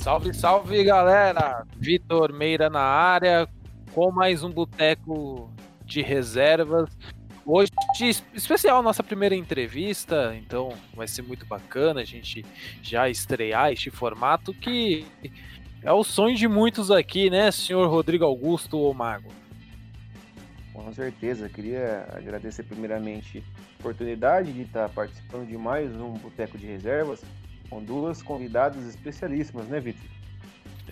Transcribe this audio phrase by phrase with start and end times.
[0.00, 1.66] Salve, salve galera!
[1.76, 3.46] Vitor Meira na área,
[3.92, 5.52] com mais um boteco
[5.84, 6.88] de reservas.
[7.44, 7.70] Hoje,
[8.32, 12.46] especial, nossa primeira entrevista, então vai ser muito bacana a gente
[12.82, 15.04] já estrear este formato que
[15.82, 19.30] é o sonho de muitos aqui, né, senhor Rodrigo Augusto ou Mago?
[20.72, 23.44] Com certeza, queria agradecer primeiramente
[23.76, 27.22] a oportunidade de estar participando de mais um Boteco de Reservas
[27.70, 30.10] com duas convidadas especialíssimas, né, Vitor?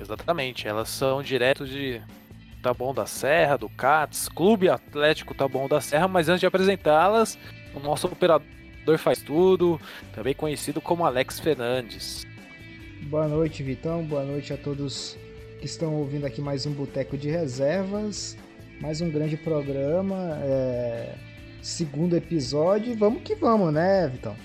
[0.00, 2.00] Exatamente, elas são direto de
[2.62, 7.36] Taboão da Serra, do CATS, Clube Atlético Taboão da Serra, mas antes de apresentá-las,
[7.74, 9.80] o nosso operador faz tudo,
[10.14, 12.24] também conhecido como Alex Fernandes.
[13.02, 15.18] Boa noite, Vitão, boa noite a todos
[15.58, 18.36] que estão ouvindo aqui mais um Boteco de Reservas,
[18.80, 21.14] mais um grande programa, é...
[21.60, 24.36] segundo episódio, vamos que vamos, né, Vitão?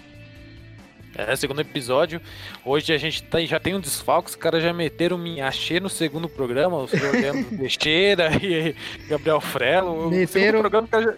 [1.15, 2.19] É, segundo episódio.
[2.65, 5.89] Hoje a gente tá, já tem um desfalque, os caras já meteram o Minhachê no
[5.89, 8.75] segundo programa, o senhor Leandro Besteira e
[9.07, 10.09] Gabriel Frelo.
[10.09, 11.13] Meteram, programa, já...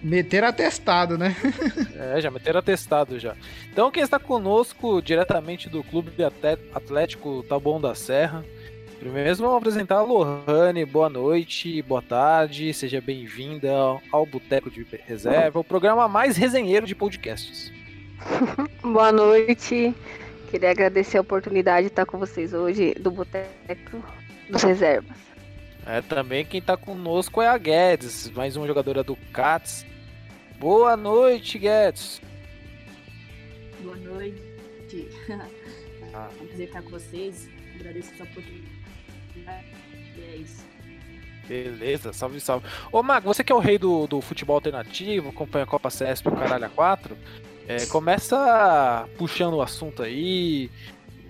[0.00, 1.34] meteram atestado, né?
[1.96, 3.34] é, já meteram atestado já.
[3.72, 6.12] Então quem está conosco diretamente do Clube
[6.72, 8.44] Atlético Taboão da Serra.
[9.00, 13.72] Primeiro vamos apresentar a Lohane, boa noite, boa tarde, seja bem-vinda
[14.12, 17.79] ao Boteco de Reserva, o programa mais resenheiro de podcasts.
[18.82, 19.94] Boa noite.
[20.50, 24.02] Queria agradecer a oportunidade de estar com vocês hoje do Boteco
[24.48, 25.16] dos Reservas.
[25.86, 29.86] É, também quem está conosco é a Guedes, mais uma jogadora do CATS.
[30.58, 32.20] Boa noite, Guedes.
[33.82, 34.42] Boa noite.
[36.12, 36.28] Ah.
[36.28, 37.48] É um prazer estar com vocês.
[37.76, 38.68] Agradeço essa oportunidade.
[39.36, 40.66] E é isso.
[41.46, 42.66] Beleza, salve, salve.
[42.90, 46.28] Ô, Mago, você que é o rei do, do futebol alternativo, acompanha a Copa CESP
[46.28, 47.12] e o Caralho A4,
[47.70, 50.68] é, começa puxando o assunto aí,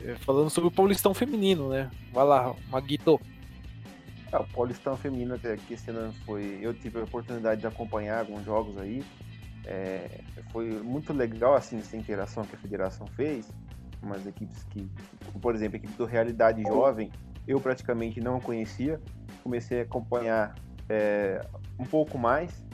[0.02, 1.90] é, falando sobre o Paulistão Feminino, né?
[2.14, 3.20] Vai lá, Maguito.
[4.32, 6.58] É, o Paulistão Feminino até aqui esse ano foi.
[6.62, 9.04] Eu tive a oportunidade de acompanhar alguns jogos aí.
[9.66, 13.46] É, foi muito legal assim essa interação que a federação fez.
[14.02, 14.90] Umas equipes que,
[15.42, 17.12] por exemplo, a equipe do Realidade Jovem,
[17.46, 18.98] eu praticamente não conhecia.
[19.42, 20.54] Comecei a acompanhar
[20.88, 21.44] é,
[21.78, 22.64] um pouco mais.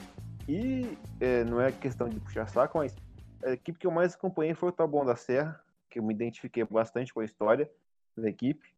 [0.48, 2.94] E é, não é questão de puxar saco, mas
[3.46, 6.64] a equipe que eu mais acompanhei foi o Taboão da Serra, que eu me identifiquei
[6.64, 7.70] bastante com a história
[8.16, 8.74] da equipe.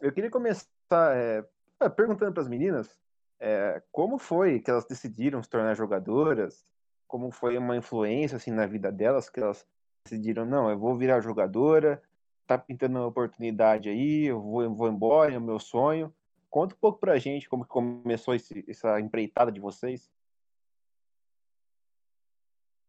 [0.00, 0.68] Eu queria começar
[1.16, 1.44] é,
[1.80, 2.98] é perguntando para as meninas
[3.40, 6.64] é, como foi que elas decidiram se tornar jogadoras,
[7.08, 9.66] como foi uma influência assim na vida delas que elas
[10.04, 12.02] decidiram não, eu vou virar jogadora,
[12.46, 16.14] tá pintando uma oportunidade aí, eu vou, eu vou embora, é o meu sonho.
[16.50, 20.10] Conta um pouco pra gente como começou esse, essa empreitada de vocês.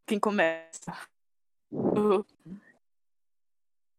[0.05, 0.91] Quem começa?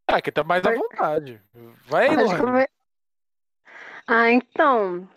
[0.07, 1.41] Ah, que tá mais à vontade.
[1.89, 2.69] Vai aí, Lohane.
[4.07, 5.09] Ah, então.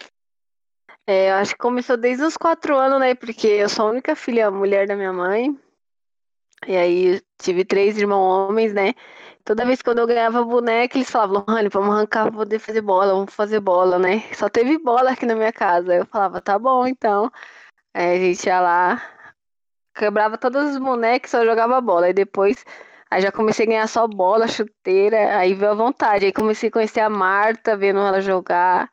[1.06, 3.14] É, eu acho que começou desde os quatro anos, né?
[3.16, 5.58] Porque eu sou a única filha mulher da minha mãe.
[6.66, 8.94] E aí tive três irmãos homens, né?
[9.46, 13.14] Toda vez que eu ganhava boneca, eles falavam, Lohane, vamos arrancar pra poder fazer bola,
[13.14, 14.24] vamos fazer bola, né?
[14.34, 15.96] Só teve bola aqui na minha casa.
[15.96, 17.32] Eu falava, tá bom, então.
[17.94, 19.02] Aí a gente ia lá,
[19.98, 22.08] quebrava todas as bonecas, só jogava bola.
[22.08, 22.64] Aí depois,
[23.10, 26.26] aí já comecei a ganhar só bola, chuteira, aí veio a vontade.
[26.26, 28.90] Aí comecei a conhecer a Marta, vendo ela jogar.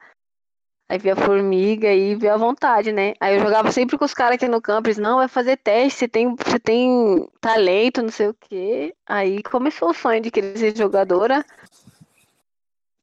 [0.88, 3.14] Aí vi a formiga e veio a vontade, né?
[3.18, 6.00] Aí eu jogava sempre com os caras aqui no campo, eles, não, vai fazer teste,
[6.00, 8.94] você tem, você tem talento, não sei o quê.
[9.06, 11.44] Aí começou o sonho de querer ser jogadora.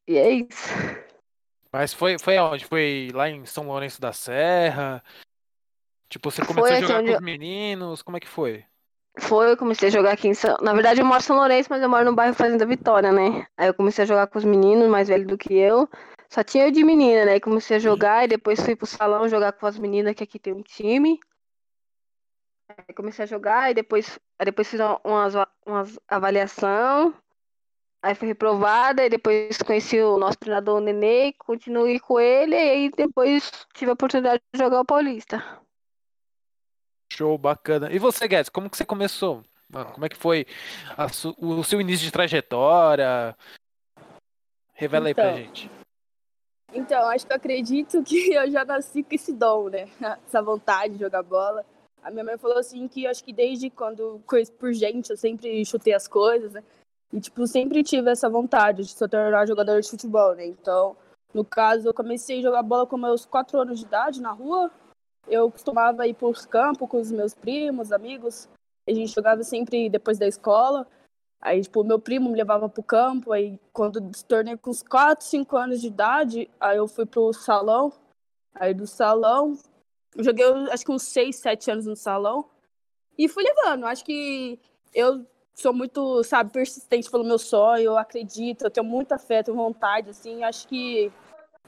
[0.08, 0.70] E é isso.
[1.72, 2.66] Mas foi, foi aonde?
[2.66, 5.02] Foi lá em São Lourenço da Serra?
[6.12, 8.02] Tipo, você começou foi a jogar com os meninos?
[8.02, 8.66] Como é que foi?
[9.18, 10.58] Foi, eu comecei a jogar aqui em São...
[10.62, 13.48] Na verdade, eu moro em São Lourenço, mas eu moro no bairro Fazenda Vitória, né?
[13.56, 15.88] Aí eu comecei a jogar com os meninos mais velhos do que eu.
[16.30, 17.32] Só tinha eu de menina, né?
[17.34, 20.38] Aí comecei a jogar e depois fui pro salão jogar com as meninas, que aqui
[20.38, 21.18] tem um time.
[22.68, 25.34] Aí comecei a jogar e depois, aí depois fiz umas,
[25.66, 27.14] umas avaliação.
[28.04, 32.70] Aí fui reprovada e depois conheci o nosso treinador o Nenê, continuei com ele e
[32.70, 35.62] aí depois tive a oportunidade de jogar o Paulista.
[37.12, 37.92] Show, bacana.
[37.92, 39.44] E você, Guedes, como que você começou?
[39.94, 40.46] Como é que foi
[41.38, 43.36] o seu início de trajetória?
[44.74, 45.72] Revela então, aí pra então, gente.
[46.74, 49.90] Então, acho que eu acredito que eu já nasci com esse dom, né?
[50.26, 51.66] Essa vontade de jogar bola.
[52.02, 55.66] A minha mãe falou assim que acho que desde quando conheço por gente, eu sempre
[55.66, 56.64] chutei as coisas, né?
[57.12, 60.46] E, tipo, sempre tive essa vontade de se tornar jogador de futebol, né?
[60.46, 60.96] Então,
[61.34, 64.72] no caso, eu comecei a jogar bola com meus 4 anos de idade na rua,
[65.28, 68.48] eu costumava ir para os campos com os meus primos, amigos.
[68.88, 70.88] A gente jogava sempre depois da escola.
[71.42, 75.26] Aí, tipo, meu primo me levava pro campo, aí quando se tornei com uns 4,
[75.26, 77.92] 5 anos de idade, aí eu fui pro salão,
[78.54, 79.58] aí do salão,
[80.20, 82.46] joguei acho que uns 6, 7 anos no salão,
[83.18, 83.86] e fui levando.
[83.86, 84.60] Acho que
[84.94, 85.26] eu
[85.56, 90.12] sou muito, sabe, persistente pelo meu sonho, eu acredito, eu tenho muita fé, tenho vontade,
[90.12, 91.12] assim, acho que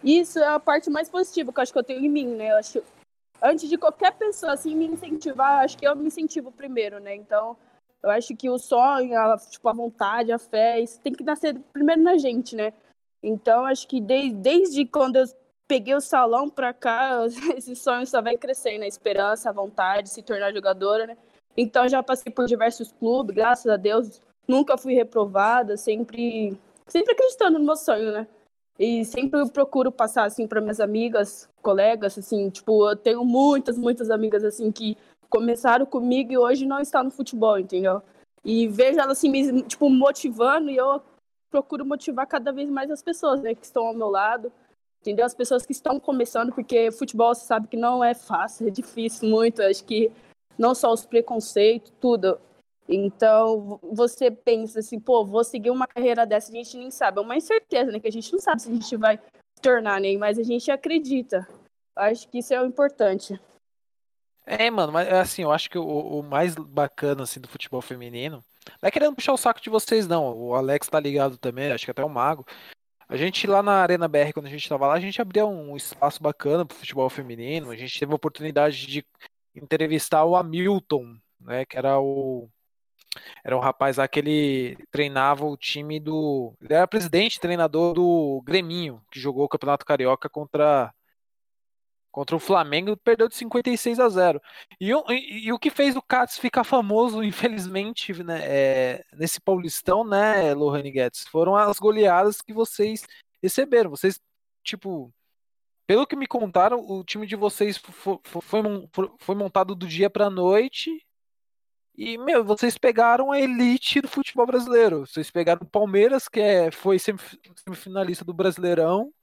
[0.03, 2.51] isso é a parte mais positiva que eu acho que eu tenho em mim, né?
[2.51, 2.83] Eu acho
[3.43, 7.13] antes de qualquer pessoa assim me incentivar, acho que eu me incentivo primeiro, né?
[7.13, 7.57] Então,
[8.01, 11.59] eu acho que o sonho, a, tipo, a vontade, a fé, isso tem que nascer
[11.73, 12.71] primeiro na gente, né?
[13.21, 15.25] Então, acho que desde, desde quando eu
[15.67, 17.25] peguei o salão pra cá,
[17.57, 21.17] esse sonho só vai crescendo, a esperança, a vontade de se tornar jogadora, né?
[21.55, 26.57] Então, já passei por diversos clubes, graças a Deus, nunca fui reprovada, sempre,
[26.87, 28.27] sempre acreditando no meu sonho, né?
[28.79, 33.77] E sempre eu procuro passar, assim, para minhas amigas, colegas, assim, tipo, eu tenho muitas,
[33.77, 34.97] muitas amigas, assim, que
[35.29, 38.01] começaram comigo e hoje não estão no futebol, entendeu?
[38.43, 41.01] E vejo elas, assim, me, tipo, motivando e eu
[41.49, 44.51] procuro motivar cada vez mais as pessoas, né, que estão ao meu lado,
[45.01, 45.25] entendeu?
[45.25, 49.29] As pessoas que estão começando, porque futebol, você sabe que não é fácil, é difícil
[49.29, 50.11] muito, acho que
[50.57, 52.39] não só os preconceitos, tudo.
[52.87, 57.19] Então, você pensa assim, pô, vou seguir uma carreira dessa, a gente nem sabe.
[57.19, 57.99] É uma incerteza, né?
[57.99, 59.19] Que a gente não sabe se a gente vai
[59.61, 60.15] tornar, né?
[60.17, 61.47] Mas a gente acredita.
[61.95, 63.39] Acho que isso é o importante.
[64.45, 68.43] É, mano, mas assim, eu acho que o, o, mais bacana assim do futebol feminino.
[68.81, 70.37] Não é querendo puxar o saco de vocês, não.
[70.37, 72.45] O Alex tá ligado também, acho que até o Mago.
[73.07, 75.77] A gente lá na Arena BR, quando a gente tava lá, a gente abriu um
[75.77, 77.69] espaço bacana pro futebol feminino.
[77.69, 79.05] A gente teve a oportunidade de
[79.55, 81.65] entrevistar o Hamilton, né?
[81.65, 82.49] Que era o
[83.43, 86.53] era um rapaz lá que ele treinava o time do.
[86.61, 90.93] Ele era presidente, treinador do Greminho, que jogou o Campeonato Carioca contra
[92.11, 94.39] contra o Flamengo perdeu de 56 a 0.
[94.79, 100.05] E, e, e o que fez o Cats ficar famoso, infelizmente, né, é, nesse Paulistão,
[100.05, 103.03] né, Lohane Guedes, foram as goleadas que vocês
[103.41, 103.89] receberam.
[103.89, 104.19] Vocês,
[104.63, 105.11] tipo,
[105.87, 108.61] pelo que me contaram, o time de vocês foi, foi,
[109.17, 111.03] foi montado do dia para noite
[111.95, 115.05] e, meu, vocês pegaram a elite do futebol brasileiro.
[115.05, 119.13] Vocês pegaram o Palmeiras, que é, foi semifinalista do Brasileirão.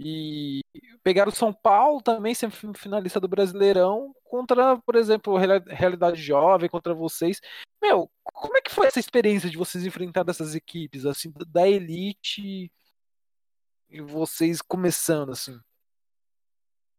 [0.00, 0.60] E
[1.02, 7.40] pegaram o São Paulo também, semifinalista do Brasileirão, contra, por exemplo, Realidade Jovem, contra vocês.
[7.82, 12.70] Meu, como é que foi essa experiência de vocês enfrentar essas equipes, assim, da elite
[13.90, 15.58] e vocês começando, assim?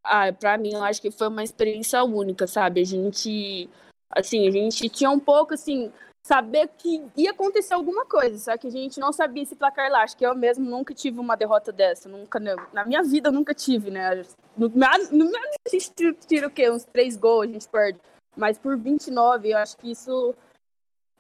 [0.04, 2.82] Ah, pra mim, eu acho que foi uma experiência única, sabe?
[2.82, 3.70] A gente
[4.12, 5.92] Assim, a gente tinha um pouco, assim,
[6.24, 10.04] saber que ia acontecer alguma coisa, só que a gente não sabia esse placar lá.
[10.04, 12.40] Acho que eu mesmo nunca tive uma derrota dessa, nunca,
[12.74, 14.24] na minha vida eu nunca tive, né?
[14.58, 15.92] No, no, a gente
[16.28, 16.70] tira o quê?
[16.70, 18.00] Uns três gols, a gente perde.
[18.36, 20.36] Mas por 29, eu acho que isso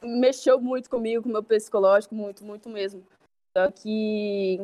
[0.01, 3.03] mexeu muito comigo, com o meu psicológico, muito, muito mesmo.
[3.57, 4.59] Só que,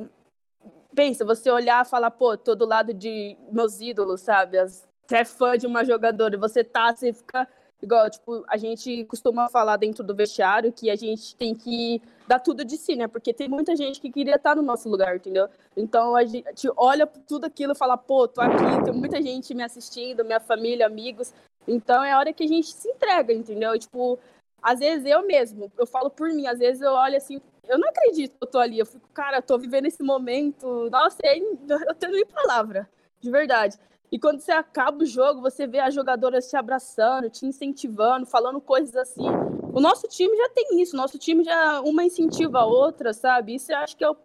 [0.93, 4.57] pensa, você olhar e falar, pô, tô do lado de meus ídolos, sabe?
[4.63, 7.47] Você é fã de uma jogadora, você tá, você fica
[7.81, 12.39] Igual, tipo, a gente costuma falar dentro do vestiário que a gente tem que dar
[12.39, 13.07] tudo de si, né?
[13.07, 15.47] Porque tem muita gente que queria estar no nosso lugar, entendeu?
[15.75, 19.63] Então a gente olha tudo aquilo e fala, pô, tô aqui, tem muita gente me
[19.63, 21.33] assistindo, minha família, amigos.
[21.67, 23.75] Então é a hora que a gente se entrega, entendeu?
[23.75, 24.17] E, tipo,
[24.61, 27.89] às vezes eu mesmo, eu falo por mim, às vezes eu olho assim, eu não
[27.89, 28.79] acredito que eu tô ali.
[28.79, 30.89] Eu fico, cara, eu tô vivendo esse momento.
[30.89, 32.89] Nossa, eu tenho nem palavra,
[33.19, 33.77] de verdade.
[34.15, 38.61] E quando você acaba o jogo, você vê as jogadoras te abraçando, te incentivando, falando
[38.61, 39.27] coisas assim.
[39.73, 43.55] O nosso time já tem isso, nosso time já uma incentiva a outra, sabe?
[43.55, 44.15] Isso eu acho que é, o,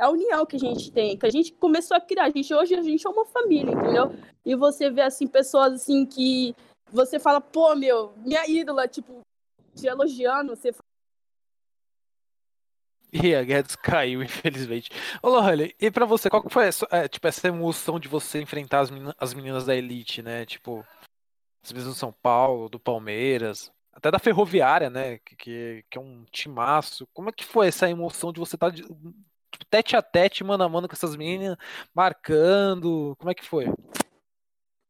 [0.00, 2.24] é a união que a gente tem, que a gente começou a criar.
[2.24, 4.10] A gente, hoje a gente é uma família, entendeu?
[4.44, 6.52] E você vê assim pessoas assim que
[6.90, 9.20] você fala, pô, meu, minha ídola, tipo,
[9.76, 10.72] te elogiando, você
[13.24, 14.90] e a Guedes caiu, infelizmente.
[15.22, 18.80] Ô, Lohane, e pra você, qual foi essa, é, tipo, essa emoção de você enfrentar
[18.80, 20.44] as, meninas, as meninas da Elite, né?
[20.44, 20.84] Tipo,
[21.62, 25.18] as meninas do São Paulo, do Palmeiras, até da Ferroviária, né?
[25.18, 27.08] Que, que, que, é um timaço.
[27.12, 30.64] Como é que foi essa emoção de você estar tá tipo, tete a tete, mano
[30.64, 31.56] a mano com essas meninas,
[31.94, 33.16] marcando?
[33.18, 33.66] Como é que foi?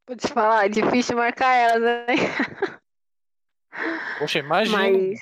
[0.06, 2.06] Vou te falar, é difícil marcar elas, né?
[4.18, 4.78] Poxa, imagina.
[4.78, 5.21] Mas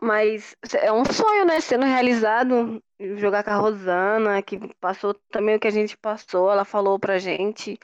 [0.00, 1.60] mas é um sonho, né?
[1.60, 2.82] Sendo realizado,
[3.16, 7.18] jogar com a Rosana, que passou também o que a gente passou, ela falou pra
[7.18, 7.78] gente.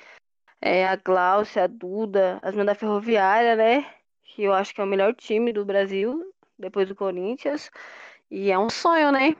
[0.60, 3.86] É, a Glaucia, a Duda, as meninas da Ferroviária, né?
[4.22, 7.70] Que eu acho que é o melhor time do Brasil, depois do Corinthians.
[8.30, 9.34] E é um sonho, né?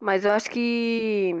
[0.00, 1.34] Mas eu acho que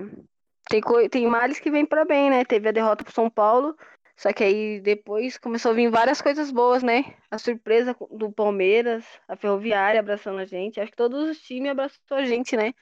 [0.68, 0.80] tem,
[1.10, 2.44] tem males que vêm para bem, né?
[2.44, 3.76] Teve a derrota pro São Paulo,
[4.16, 7.14] Só que aí depois começou a vir várias coisas boas, né?
[7.30, 10.80] A surpresa do Palmeiras, a Ferroviária abraçando a gente.
[10.80, 12.72] Acho que todos os times abraçou a gente, né?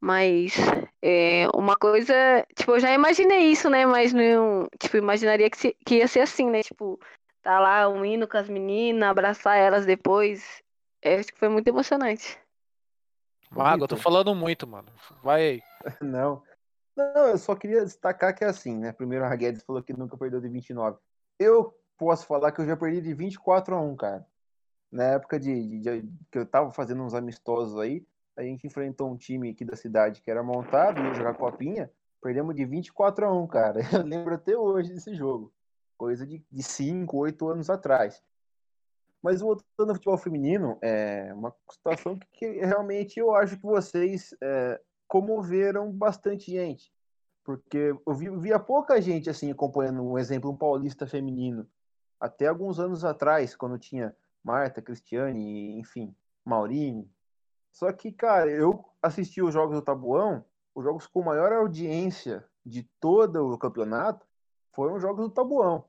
[0.00, 0.54] Mas
[1.00, 2.14] é, uma coisa,
[2.56, 3.86] tipo, eu já imaginei isso, né?
[3.86, 6.62] Mas não, tipo, imaginaria que, se, que ia ser assim, né?
[6.62, 6.98] Tipo,
[7.42, 10.62] tá lá um hino com as meninas, abraçar elas depois.
[11.00, 12.36] É, acho que foi muito emocionante.
[13.50, 14.88] Mago, eu tô falando muito, mano.
[15.22, 15.62] Vai aí.
[16.02, 16.42] Não.
[16.96, 18.90] Não, eu só queria destacar que é assim, né?
[18.90, 20.98] Primeiro a Guedes falou que nunca perdeu de 29.
[21.38, 24.26] Eu posso falar que eu já perdi de 24 a 1, cara.
[24.90, 29.10] Na época de, de, de que eu tava fazendo uns amistosos aí, a gente enfrentou
[29.10, 31.90] um time aqui da cidade que era montado, ia jogar copinha,
[32.22, 33.80] perdemos de 24 a 1, cara.
[33.92, 35.52] Eu lembro até hoje desse jogo.
[35.98, 38.22] Coisa de, de 5, 8 anos atrás.
[39.22, 44.34] Mas voltando ao futebol feminino, é uma situação que, que realmente eu acho que vocês
[44.40, 46.92] é, comoveram bastante gente.
[47.44, 51.66] Porque eu vi, via pouca gente assim acompanhando um exemplo, um paulista feminino.
[52.18, 57.10] Até alguns anos atrás, quando tinha Marta, Cristiane, enfim, Maurine.
[57.70, 60.44] Só que, cara, eu assisti os jogos do Tabuão,
[60.74, 64.26] os jogos com maior audiência de todo o campeonato
[64.72, 65.84] foram os jogos do Tabuão.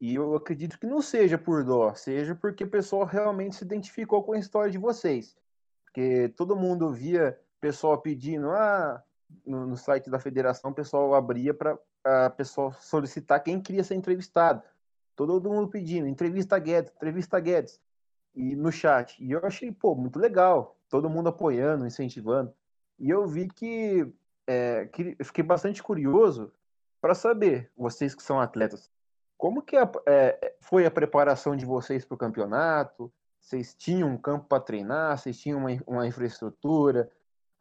[0.00, 4.22] E eu acredito que não seja por dó, seja porque o pessoal realmente se identificou
[4.22, 5.36] com a história de vocês.
[5.84, 9.02] Porque todo mundo via pessoal pedindo, ah,
[9.44, 13.96] no, no site da federação, o pessoal abria para a pessoa solicitar quem queria ser
[13.96, 14.62] entrevistado.
[15.16, 17.80] Todo mundo pedindo, entrevista Guedes, entrevista Guedes.
[18.36, 19.16] E no chat.
[19.18, 20.76] E eu achei, pô, muito legal.
[20.88, 22.54] Todo mundo apoiando, incentivando.
[22.98, 24.06] E eu vi que,
[24.46, 26.52] é, que fiquei bastante curioso
[27.00, 28.90] para saber, vocês que são atletas,
[29.36, 33.12] como que a, é, foi a preparação de vocês para o campeonato?
[33.40, 35.18] Vocês tinham um campo para treinar?
[35.18, 37.10] Vocês tinham uma, uma infraestrutura?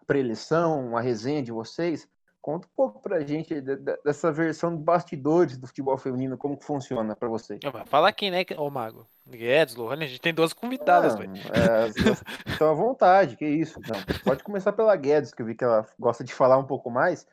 [0.06, 2.08] Preleção, uma resenha de vocês.
[2.42, 3.60] Conta um pouco pra gente
[4.04, 7.60] dessa versão de bastidores do futebol feminino, como que funciona para vocês.
[7.88, 9.08] Fala aqui, né, ô Mago?
[9.28, 11.34] Guedes, Lohane, a gente tem duas convidadas, velho.
[11.34, 13.80] É, estão à vontade, que isso.
[13.80, 16.92] Não, pode começar pela Guedes, que eu vi que ela gosta de falar um pouco
[16.92, 17.26] mais.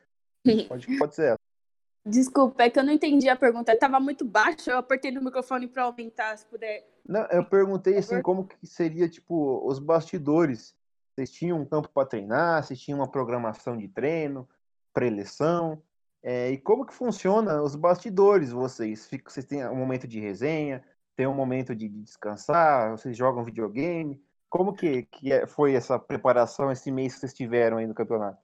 [0.67, 1.39] Pode, pode ser ela.
[2.05, 3.77] Desculpa, é que eu não entendi a pergunta.
[3.77, 6.85] Tava muito baixo, eu apertei no microfone para aumentar, se puder.
[7.07, 10.75] Não, eu perguntei assim, como que seria, tipo, os bastidores
[11.13, 12.63] vocês tinham um campo para treinar?
[12.63, 14.47] Vocês tinham uma programação de treino,
[14.93, 15.81] preleção?
[16.23, 18.51] É, e como que funciona os bastidores?
[18.51, 20.83] Vocês vocês têm um momento de resenha,
[21.15, 24.21] tem um momento de, descansar, vocês jogam videogame?
[24.49, 28.41] Como que, que é, foi essa preparação esse mês que vocês tiveram aí no campeonato?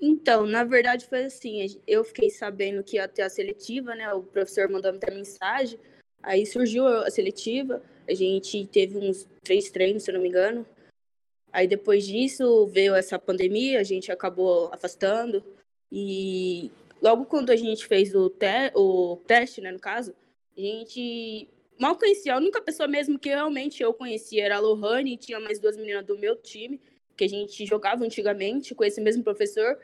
[0.00, 4.12] Então, na verdade foi assim, eu fiquei sabendo que ia ter a seletiva, né?
[4.12, 5.78] O professor mandou ter mensagem,
[6.22, 10.66] aí surgiu a seletiva, a gente teve uns três treinos, se eu não me engano,
[11.52, 15.44] Aí depois disso veio essa pandemia, a gente acabou afastando.
[15.90, 20.14] E logo quando a gente fez o, te o teste, né, no caso,
[20.56, 22.34] a gente mal conhecia.
[22.34, 25.76] A única pessoa mesmo que realmente eu conhecia era a Lohane, e tinha mais duas
[25.76, 26.80] meninas do meu time,
[27.16, 29.78] que a gente jogava antigamente com esse mesmo professor.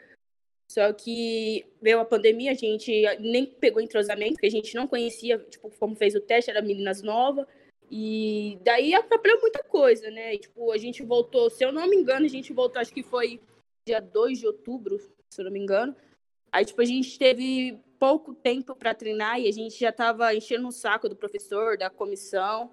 [0.70, 5.38] Só que veio a pandemia, a gente nem pegou entrosamento, porque a gente não conhecia,
[5.50, 7.46] tipo, como fez o teste, eram meninas novas.
[7.90, 10.34] E daí atrapalhou muita coisa, né?
[10.34, 13.02] E, tipo, a gente voltou, se eu não me engano, a gente voltou, acho que
[13.02, 13.40] foi
[13.86, 14.98] dia 2 de outubro,
[15.30, 15.96] se eu não me engano.
[16.52, 20.68] Aí, tipo, a gente teve pouco tempo para treinar e a gente já tava enchendo
[20.68, 22.70] o saco do professor, da comissão,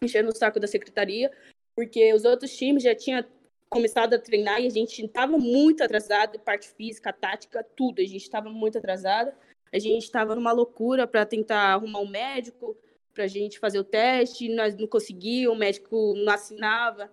[0.00, 1.30] enchendo o saco da secretaria,
[1.74, 3.24] porque os outros times já tinham
[3.68, 8.00] começado a treinar e a gente estava muito atrasado, parte física, tática, tudo.
[8.00, 9.36] A gente estava muito atrasada.
[9.72, 12.76] A gente estava numa loucura para tentar arrumar um médico,
[13.14, 17.10] para a gente fazer o teste, nós não conseguíamos, o médico não assinava.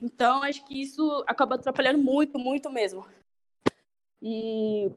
[0.00, 3.06] Então, acho que isso acaba atrapalhando muito, muito mesmo.
[4.20, 4.90] E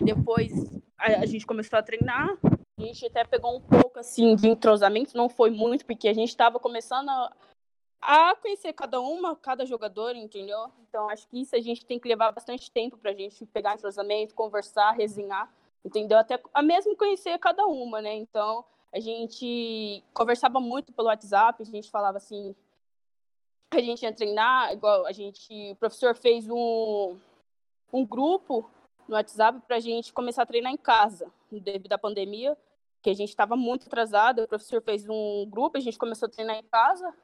[0.00, 0.52] depois
[0.96, 2.38] a, a, gente começou a treinar,
[2.78, 6.28] a gente até pegou um pouco assim de entrosamento, não foi muito, porque a gente
[6.28, 7.32] estava começando a,
[8.00, 10.70] a, conhecer cada uma, cada jogador, entendeu?
[10.88, 13.74] Então, acho que isso a gente tem que levar bastante tempo para a gente pegar
[13.74, 15.52] entrosamento, conversar, resenhar,
[15.84, 16.18] entendeu?
[16.18, 18.14] Até a mesmo conhecer cada uma, né?
[18.14, 22.54] Então, a gente conversava muito pelo WhatsApp, a gente falava assim,
[23.70, 27.16] a gente ia treinar, igual a gente, o professor fez um,
[27.92, 28.68] um grupo
[29.06, 32.56] no WhatsApp para a gente começar a treinar em casa, devido à pandemia,
[33.02, 36.30] que a gente estava muito atrasado, o professor fez um grupo, a gente começou a
[36.30, 37.14] treinar em casa,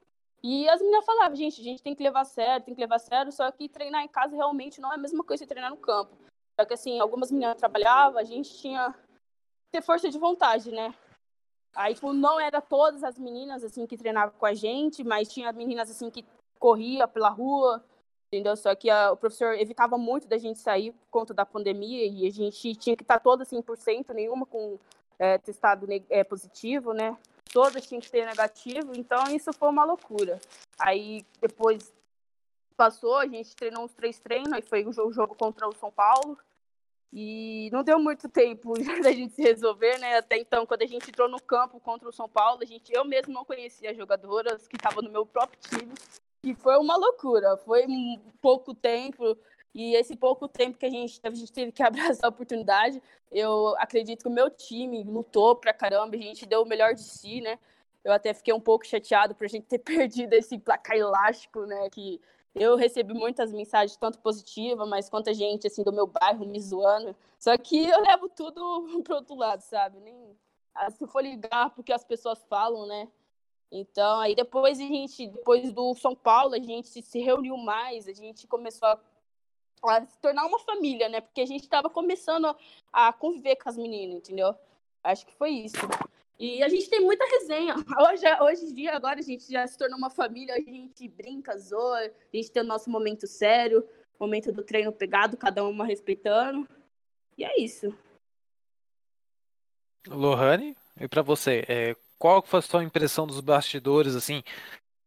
[0.42, 2.96] e as meninas falavam, gente, a gente tem que levar a sério, tem que levar
[2.96, 5.70] a sério, só que treinar em casa realmente não é a mesma coisa que treinar
[5.70, 6.14] no campo.
[6.54, 8.94] Só que assim, algumas meninas trabalhavam, a gente tinha
[9.72, 10.94] ter força de vontade, né?
[11.74, 15.52] Aí, tipo, não era todas as meninas, assim, que treinavam com a gente, mas tinha
[15.52, 16.24] meninas, assim, que
[16.58, 17.84] corria pela rua,
[18.28, 18.56] entendeu?
[18.56, 22.26] Só que a, o professor evitava muito da gente sair por conta da pandemia e
[22.26, 24.78] a gente tinha que estar toda 100%, nenhuma com
[25.18, 27.16] é, testado é, positivo, né?
[27.52, 30.40] Todas tinham que ter negativo, então isso foi uma loucura.
[30.78, 31.92] Aí depois
[32.76, 35.90] passou, a gente treinou uns três treinos, aí foi o jogo, jogo contra o São
[35.90, 36.36] Paulo.
[37.16, 40.16] E não deu muito tempo da gente se resolver, né?
[40.16, 43.04] Até então, quando a gente entrou no campo contra o São Paulo, a gente, eu
[43.04, 45.94] mesmo não conhecia as jogadoras que estavam no meu próprio time.
[46.42, 47.56] E foi uma loucura.
[47.58, 47.86] Foi
[48.40, 49.38] pouco tempo.
[49.72, 53.76] E esse pouco tempo que a gente, a gente teve que abraçar a oportunidade, eu
[53.78, 57.40] acredito que o meu time lutou pra caramba, a gente deu o melhor de si,
[57.40, 57.60] né?
[58.02, 61.88] Eu até fiquei um pouco chateado por a gente ter perdido esse placar elástico, né?
[61.90, 62.20] Que
[62.54, 67.14] eu recebi muitas mensagens, tanto positivas, mas quanto gente, assim, do meu bairro me zoando.
[67.38, 69.98] Só que eu levo tudo pro outro lado, sabe?
[70.00, 70.36] Nem,
[70.74, 73.08] ah, se for ligar porque as pessoas falam, né?
[73.70, 78.12] Então, aí depois a gente, depois do São Paulo, a gente se reuniu mais, a
[78.12, 79.00] gente começou a
[79.90, 81.20] a se tornar uma família, né?
[81.20, 82.54] Porque a gente estava começando
[82.92, 84.54] a conviver com as meninas, entendeu?
[85.02, 85.76] Acho que foi isso.
[86.38, 87.74] E a gente tem muita resenha.
[88.10, 91.56] Hoje, hoje em dia, agora a gente já se tornou uma família, a gente brinca,
[91.56, 93.86] zoa, a gente tem o nosso momento sério,
[94.18, 96.68] momento do treino pegado, cada uma respeitando.
[97.38, 97.96] E é isso.
[100.08, 104.42] Lohane, e para você, é, qual foi a sua impressão dos bastidores, assim,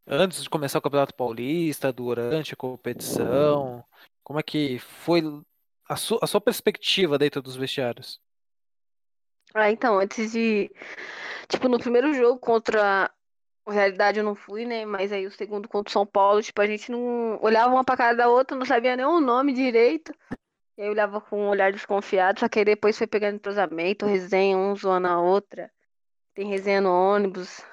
[0.06, 3.84] antes de começar o Campeonato Paulista, durante a competição?
[4.24, 5.22] Como é que foi
[5.88, 8.20] a sua, a sua perspectiva dentro dos vestiários?
[9.58, 10.70] Ah, então, antes de.
[11.48, 13.12] Tipo, no primeiro jogo contra.
[13.66, 14.86] Na realidade, eu não fui, né?
[14.86, 17.98] Mas aí o segundo contra o São Paulo, tipo, a gente não olhava uma pra
[17.98, 20.14] cara da outra, não sabia nem o nome direito.
[20.78, 24.56] E aí olhava com um olhar desconfiado, só que aí depois foi pegando entrosamento, resenha,
[24.56, 25.72] um zoando a outra.
[26.36, 27.66] Tem resenha no ônibus.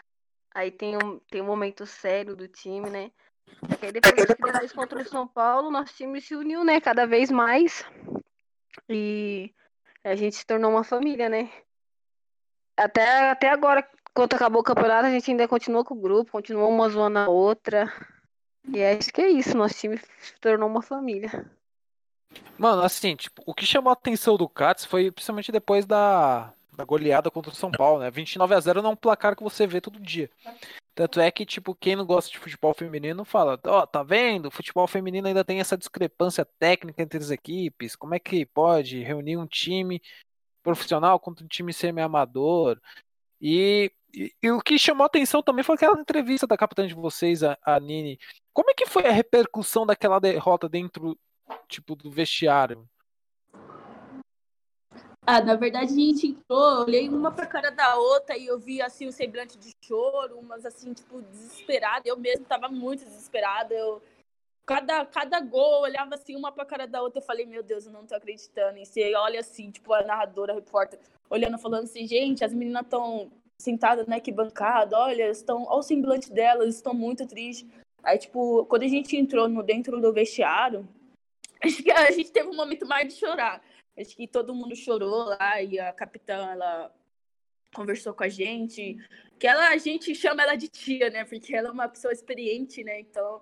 [0.55, 3.12] Aí tem um, tem um momento sério do time, né?
[3.61, 6.81] Porque depois, depois contra o São Paulo, nosso time se uniu, né?
[6.81, 7.85] Cada vez mais.
[8.88, 9.55] E
[10.03, 11.50] a gente se tornou uma família, né?
[12.76, 16.71] Até, até agora, quando acabou o campeonato, a gente ainda continuou com o grupo, continuou
[16.71, 17.93] uma zoando a outra.
[18.73, 21.50] E acho que é isso, nosso time se tornou uma família.
[22.58, 26.84] Mano, assim, tipo, o que chamou a atenção do Cats foi principalmente depois da, da
[26.84, 28.10] goleada contra o São Paulo, né?
[28.10, 30.30] 29 a 0 não é um placar que você vê todo dia.
[30.95, 34.47] Tanto é que, tipo, quem não gosta de futebol feminino fala, ó, oh, tá vendo?
[34.47, 37.97] O futebol feminino ainda tem essa discrepância técnica entre as equipes.
[37.97, 40.00] Como é que pode reunir um time
[40.65, 42.81] profissional contra um time semi-amador?
[43.41, 47.45] E, e, e, o que chamou atenção também foi aquela entrevista da capitã de vocês,
[47.45, 48.19] a, a Nini.
[48.53, 51.17] Como é que foi a repercussão daquela derrota dentro,
[51.69, 52.89] tipo, do vestiário?
[55.27, 58.83] Ah, na verdade a gente entrou, olhei uma pra cara da outra e eu vi
[58.83, 62.03] assim o um semblante de choro, umas assim, tipo, desesperada.
[62.07, 63.73] Eu mesmo tava muito desesperada.
[63.75, 64.03] Eu
[64.67, 67.93] cada, cada gol, olhava assim uma pra cara da outra, eu falei, meu Deus, eu
[67.93, 68.79] não tô acreditando.
[68.79, 70.99] E você olha assim, tipo, a narradora, a repórter,
[71.29, 76.33] olhando, falando assim, gente, as meninas estão sentadas na arquibancada, olha, estão, olha o semblante
[76.33, 77.69] delas, estão muito tristes.
[78.03, 80.87] Aí, tipo, quando a gente entrou no, dentro do vestiário,
[81.63, 83.63] acho que a gente teve um momento mais de chorar.
[83.99, 86.93] Acho que todo mundo chorou lá e a capitã, ela
[87.73, 88.97] conversou com a gente.
[89.39, 91.25] Que ela, a gente chama ela de tia, né?
[91.25, 93.00] Porque ela é uma pessoa experiente, né?
[93.00, 93.41] Então,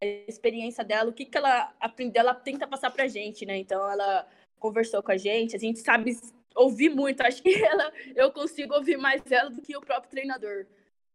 [0.00, 3.56] experiência dela, o que, que ela aprendeu, ela tenta passar pra gente, né?
[3.56, 4.26] Então, ela
[4.58, 6.18] conversou com a gente, a gente sabe
[6.54, 7.20] ouvir muito.
[7.22, 10.66] Acho que ela, eu consigo ouvir mais ela do que o próprio treinador.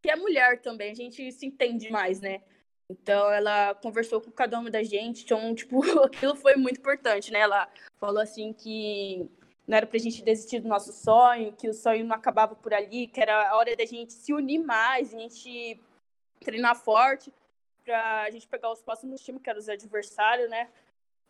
[0.01, 2.41] Que é mulher também, a gente se entende mais, né?
[2.89, 7.39] Então ela conversou com cada uma da gente, então, tipo, aquilo foi muito importante, né?
[7.39, 9.29] Ela falou assim que
[9.67, 13.07] não era pra gente desistir do nosso sonho, que o sonho não acabava por ali,
[13.07, 15.79] que era a hora da gente se unir mais, a gente
[16.43, 17.31] treinar forte
[17.91, 20.69] pra gente pegar os próximos times, que eram os adversários, né?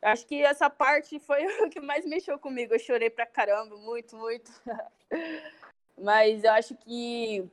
[0.04, 2.74] Acho que essa parte foi o que mais mexeu comigo.
[2.74, 4.52] Eu chorei pra caramba, muito, muito.
[5.98, 7.50] Mas eu acho que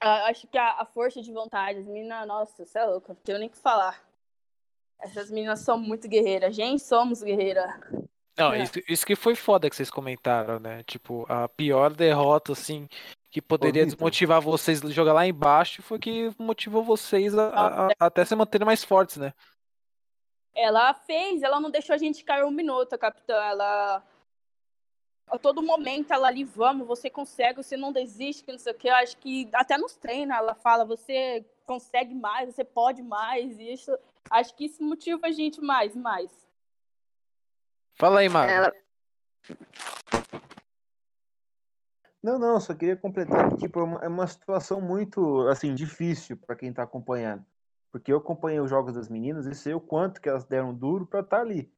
[0.00, 3.38] acho que a, a, força de vontade, as meninas, nossa, você é louca, não tenho
[3.38, 4.02] nem o que falar.
[4.98, 7.72] Essas meninas são muito guerreiras, gente, somos guerreiras.
[8.36, 8.62] Não, é.
[8.62, 10.82] isso, isso, que foi foda que vocês comentaram, né?
[10.84, 12.88] Tipo, a pior derrota, assim,
[13.32, 17.90] que poderia desmotivar vocês a jogar lá embaixo foi que motivou vocês a, a, a,
[17.98, 19.32] até se manterem mais fortes, né?
[20.54, 23.34] Ela fez, ela não deixou a gente cair um minuto, capitã.
[23.42, 24.02] Ela
[25.28, 28.76] a todo momento ela ali, vamos, você consegue, você não desiste, que não sei o
[28.76, 28.88] que.
[28.88, 33.72] Eu acho que até nos treinos ela fala, você consegue mais, você pode mais, e
[33.72, 33.96] isso,
[34.30, 36.30] acho que isso motiva a gente mais, mais.
[37.94, 38.52] Fala aí, Mário.
[38.52, 38.72] Ela...
[42.22, 46.54] Não, não, só queria completar que tipo, é uma, é situação muito assim difícil para
[46.54, 47.44] quem está acompanhando.
[47.90, 51.06] Porque eu acompanhei os jogos das meninas e sei o quanto que elas deram duro
[51.06, 51.70] para estar tá ali.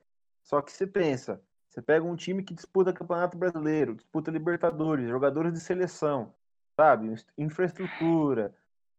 [0.42, 5.52] Só que você pensa, Você pega um time que disputa Campeonato Brasileiro, disputa Libertadores, jogadores
[5.52, 6.32] de seleção,
[6.76, 7.12] sabe?
[7.36, 8.54] Infraestrutura,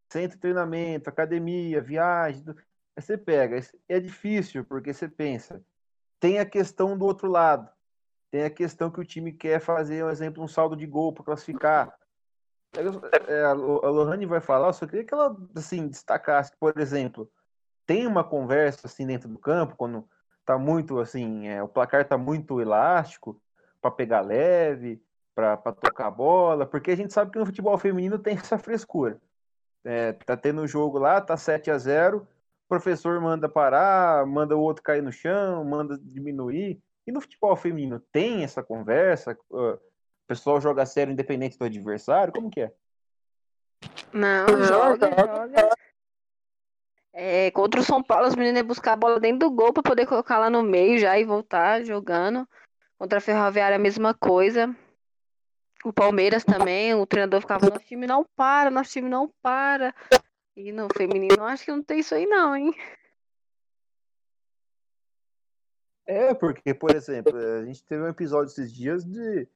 [0.10, 2.44] centro de treinamento, academia, viagem.
[2.96, 3.60] Aí você pega.
[3.88, 5.64] É difícil, porque você pensa.
[6.20, 7.70] Tem a questão do outro lado.
[8.36, 11.24] Tem a questão que o time quer fazer, um exemplo, um saldo de gol para
[11.24, 11.98] classificar.
[13.30, 17.32] É, a Lohane vai falar, só queria que ela assim, destacasse, por exemplo,
[17.86, 20.06] tem uma conversa assim dentro do campo, quando
[20.46, 23.42] tá muito assim, é, o placar tá muito elástico
[23.82, 25.02] para pegar leve,
[25.34, 29.18] para tocar a bola, porque a gente sabe que no futebol feminino tem essa frescura.
[29.82, 34.60] É, tá tendo jogo lá, tá 7 a 0 o professor manda parar, manda o
[34.60, 36.84] outro cair no chão, manda diminuir.
[37.06, 39.38] E no futebol feminino tem essa conversa?
[39.50, 39.78] O
[40.28, 42.34] pessoal joga sério independente do adversário?
[42.34, 42.74] Como que é?
[44.12, 45.76] Não, joga, joga.
[47.14, 49.84] É, contra o São Paulo, as meninas iam buscar a bola dentro do gol para
[49.84, 52.48] poder colocar lá no meio já e voltar jogando.
[52.98, 54.76] Contra a Ferroviária, a mesma coisa.
[55.84, 59.94] O Palmeiras também, o treinador ficava, nosso time não para, nosso time não para.
[60.58, 62.74] E no feminino, acho que não tem isso aí não, hein?
[66.06, 69.48] É, porque, por exemplo, a gente teve um episódio esses dias de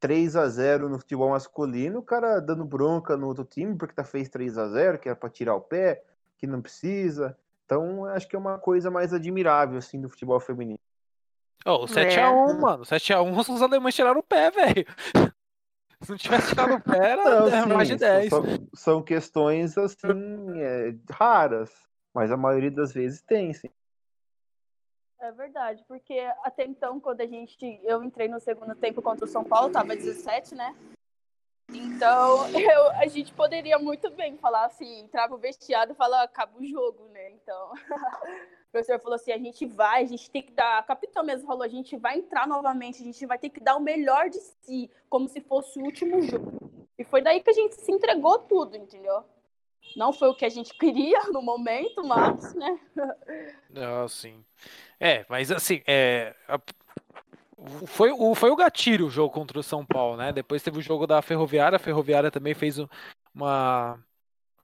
[0.00, 4.02] 3 a 0 no futebol masculino, o cara dando bronca no outro time porque tá
[4.02, 6.02] fez 3 a 0 que era para tirar o pé
[6.38, 7.36] que não precisa.
[7.66, 10.78] Então, acho que é uma coisa mais admirável, assim, do futebol feminino.
[11.64, 12.54] Oh, o 7x1, é.
[12.54, 12.82] mano.
[12.84, 14.86] 7x1, os alemães tiraram o pé, velho.
[16.00, 18.30] Se não tivesse tirado o pé, era não, mais de 10.
[18.30, 20.08] São, são questões, assim,
[20.56, 21.70] é, raras.
[22.14, 23.68] Mas a maioria das vezes tem, sim.
[25.20, 27.78] É verdade, porque até então, quando a gente.
[27.84, 30.74] Eu entrei no segundo tempo contra o São Paulo, tava 17, né?
[31.68, 36.58] Então, eu, a gente poderia muito bem falar assim, entrava o vestiário e falar, acaba
[36.58, 37.32] o jogo, né?
[37.32, 37.72] Então,
[38.68, 41.46] o professor falou assim, a gente vai, a gente tem que dar, a capitão mesmo
[41.46, 44.38] falou, a gente vai entrar novamente, a gente vai ter que dar o melhor de
[44.38, 46.52] si, como se fosse o último jogo.
[46.98, 49.22] E foi daí que a gente se entregou tudo, entendeu?
[49.96, 52.78] Não foi o que a gente queria no momento, mas, né?
[53.76, 54.44] Ah, sim.
[54.98, 56.34] É, mas assim, é,
[57.86, 60.32] foi, o, foi o gatilho o jogo contra o São Paulo, né?
[60.32, 62.78] Depois teve o jogo da Ferroviária, a Ferroviária também fez
[63.34, 63.98] uma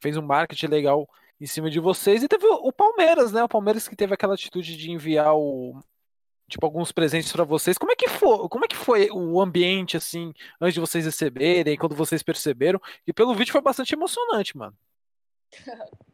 [0.00, 1.08] fez um marketing legal
[1.40, 3.42] em cima de vocês e teve o Palmeiras, né?
[3.42, 5.80] O Palmeiras que teve aquela atitude de enviar o
[6.48, 7.76] tipo alguns presentes para vocês.
[7.76, 8.48] Como é que foi?
[8.48, 12.80] Como é que foi o ambiente assim antes de vocês receberem, quando vocês perceberam?
[13.06, 14.76] E pelo vídeo foi bastante emocionante, mano.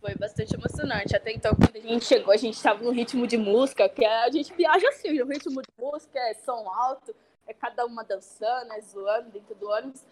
[0.00, 1.16] Foi bastante emocionante.
[1.16, 4.24] Até então, quando a gente chegou, a gente estava no ritmo de música, que é,
[4.24, 7.14] a gente viaja assim, no ritmo de música, é som alto,
[7.46, 10.04] é cada uma dançando, é zoando dentro do ônibus.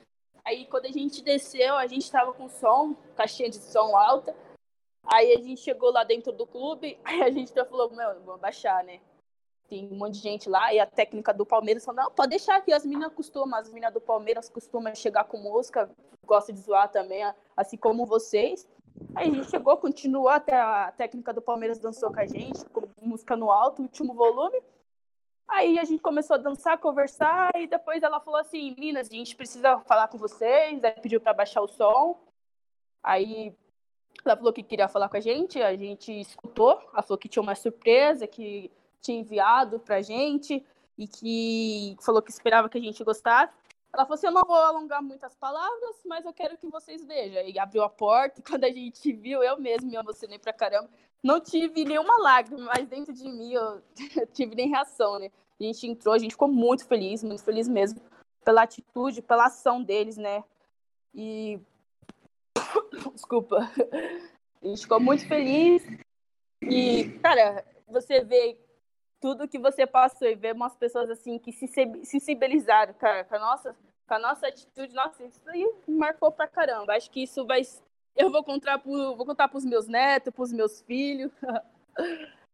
[0.44, 4.34] Aí, quando a gente desceu, a gente estava com som, caixinha de som alta.
[5.04, 8.82] Aí a gente chegou lá dentro do clube, aí a gente falou, meu, vamos baixar,
[8.84, 9.00] né?
[9.68, 12.56] Tem um monte de gente lá, e a técnica do Palmeiras falou, não, pode deixar
[12.56, 15.90] aqui, as meninas costumam, as meninas do Palmeiras costumam chegar com música,
[16.24, 17.22] gostam de zoar também,
[17.56, 18.66] assim como vocês.
[19.14, 22.82] Aí a gente chegou, continuou até a técnica do Palmeiras dançou com a gente, com
[23.02, 24.60] música no alto, último volume.
[25.48, 29.36] Aí a gente começou a dançar, conversar, e depois ela falou assim: Minas, a gente
[29.36, 30.82] precisa falar com vocês.
[30.82, 32.18] Aí pediu para baixar o som.
[33.02, 33.54] Aí
[34.24, 36.80] ela falou que queria falar com a gente, a gente escutou.
[36.92, 40.64] Ela falou que tinha uma surpresa, que tinha enviado pra gente,
[40.98, 43.52] e que falou que esperava que a gente gostasse.
[43.92, 47.42] Ela falou assim: Eu não vou alongar muitas palavras, mas eu quero que vocês vejam.
[47.42, 50.88] E abriu a porta, e quando a gente viu, eu mesmo me emocionei pra caramba.
[51.22, 53.82] Não tive nenhuma lágrima, mas dentro de mim eu,
[54.16, 55.30] eu tive nem reação, né?
[55.58, 58.00] A gente entrou, a gente ficou muito feliz, muito feliz mesmo,
[58.44, 60.44] pela atitude, pela ação deles, né?
[61.14, 61.58] E.
[63.14, 63.58] Desculpa.
[64.62, 65.84] A gente ficou muito feliz.
[66.60, 68.58] E, cara, você vê
[69.20, 71.66] tudo que você passou e ver umas pessoas assim que se
[72.04, 73.76] sensibilizaram, cara, com a nossa,
[74.06, 76.94] com a nossa atitude, nossa, isso aí marcou pra caramba.
[76.94, 77.62] Acho que isso vai.
[78.14, 81.32] Eu vou contar pro, vou contar pros meus netos, pros meus filhos.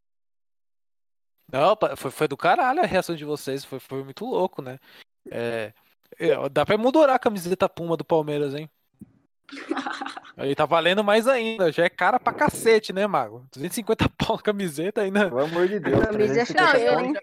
[1.53, 4.79] Não, foi, foi do caralho a reação de vocês, foi, foi muito louco, né?
[5.31, 5.75] É,
[6.19, 8.71] é dá pra emoldurrar a camiseta Puma do Palmeiras, hein?
[10.37, 13.47] Aí tá valendo mais ainda, já é cara pra cacete, né, Mago?
[13.53, 15.29] 250 pau a camiseta ainda.
[15.29, 16.01] Pelo amor de Deus.
[16.01, 17.15] Não,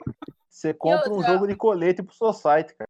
[0.49, 2.89] Você compra um jogo de colete pro seu site, cara.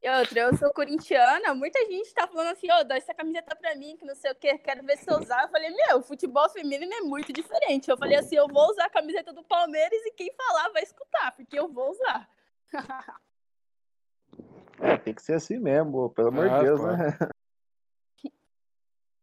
[0.00, 3.56] E outra, eu sou corintiana, muita gente tá falando assim, ô, oh, dá essa camiseta
[3.56, 5.42] pra mim, que não sei o que, quero ver se eu usar.
[5.42, 7.90] Eu falei, meu, futebol feminino é muito diferente.
[7.90, 11.32] Eu falei assim, eu vou usar a camiseta do Palmeiras e quem falar vai escutar,
[11.34, 12.28] porque eu vou usar.
[14.80, 16.86] É, tem que ser assim mesmo, pelo amor de ah, Deus, pô.
[16.86, 17.18] né?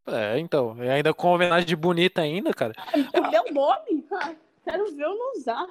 [0.07, 0.75] É, então.
[0.83, 2.73] E ainda com homenagem bonita ainda, cara.
[2.93, 4.05] O meu nome?
[4.63, 5.65] Quero ver eu não usar.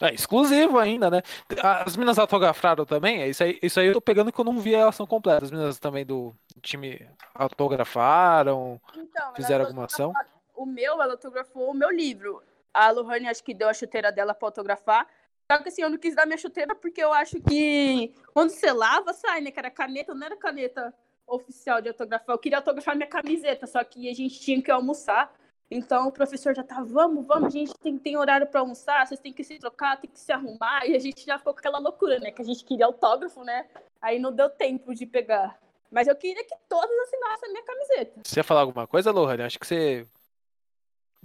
[0.00, 1.22] É exclusivo ainda, né?
[1.62, 3.22] As minas autografaram também?
[3.22, 5.44] É isso aí, isso aí eu tô pegando que eu não vi a ação completa.
[5.44, 10.12] As minas também do time autografaram, Então, fizeram alguma ação?
[10.54, 12.42] O meu, ela autografou o meu livro.
[12.72, 15.06] A Lohane acho que deu a chuteira dela pra autografar.
[15.50, 18.72] Só que assim, eu não quis dar minha chuteira porque eu acho que quando você
[18.72, 19.50] lava, sai, né?
[19.50, 20.92] Que era caneta, não era caneta
[21.26, 22.34] oficial de autografar.
[22.34, 25.32] Eu queria autografar minha camiseta, só que a gente tinha que almoçar.
[25.70, 29.18] Então o professor já tá, vamos, vamos, a gente tem, tem horário para almoçar, vocês
[29.18, 30.86] têm que se trocar, tem que se arrumar.
[30.86, 32.30] E a gente já ficou com aquela loucura, né?
[32.30, 33.66] Que a gente queria autógrafo, né?
[34.00, 35.58] Aí não deu tempo de pegar.
[35.90, 38.20] Mas eu queria que todos assinassem a minha camiseta.
[38.24, 39.42] Você ia falar alguma coisa, Lohane?
[39.42, 40.06] Acho que você.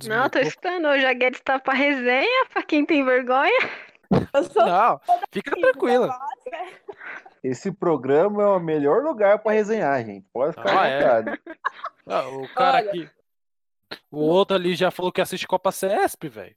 [0.07, 0.39] Não, tô.
[0.39, 3.59] Hoje a Guedes tá pra resenha, pra quem tem vergonha.
[4.33, 4.99] Eu sou Não,
[5.31, 6.07] fica da tranquila.
[6.07, 6.73] voz, né?
[7.43, 10.25] Esse programa é o melhor lugar pra resenhar, gente.
[10.33, 11.23] Pode ficar Ah, é?
[12.11, 12.89] Ah, o cara Olha.
[12.89, 13.09] aqui.
[14.11, 16.55] O outro ali já falou que assiste Copa CESP, velho.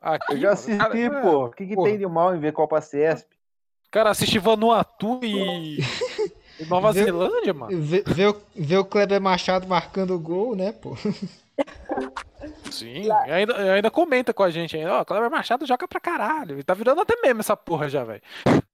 [0.00, 1.46] Aqui, Eu já cara- assisti, é, pô.
[1.46, 3.28] O que, que tem de mal em ver Copa CESP?
[3.90, 5.78] Cara assiste Vanuatu e.
[6.60, 7.04] e Nova Viu?
[7.04, 7.80] Zelândia, mano.
[7.80, 10.94] Vê, vê o, vê o Kleber Machado marcando o gol, né, pô?
[12.70, 16.62] Sim, e ainda, ainda comenta com a gente aí, ó, Cleber Machado joga pra caralho.
[16.62, 18.22] Tá virando até meme essa porra já, velho.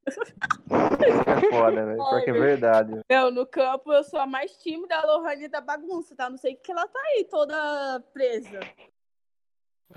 [0.07, 1.97] É foda, velho.
[1.97, 3.01] Porque é verdade.
[3.09, 6.29] Eu, no campo, eu sou a mais tímida, a Lohane da bagunça, tá?
[6.29, 8.61] Não sei o que ela tá aí, toda presa.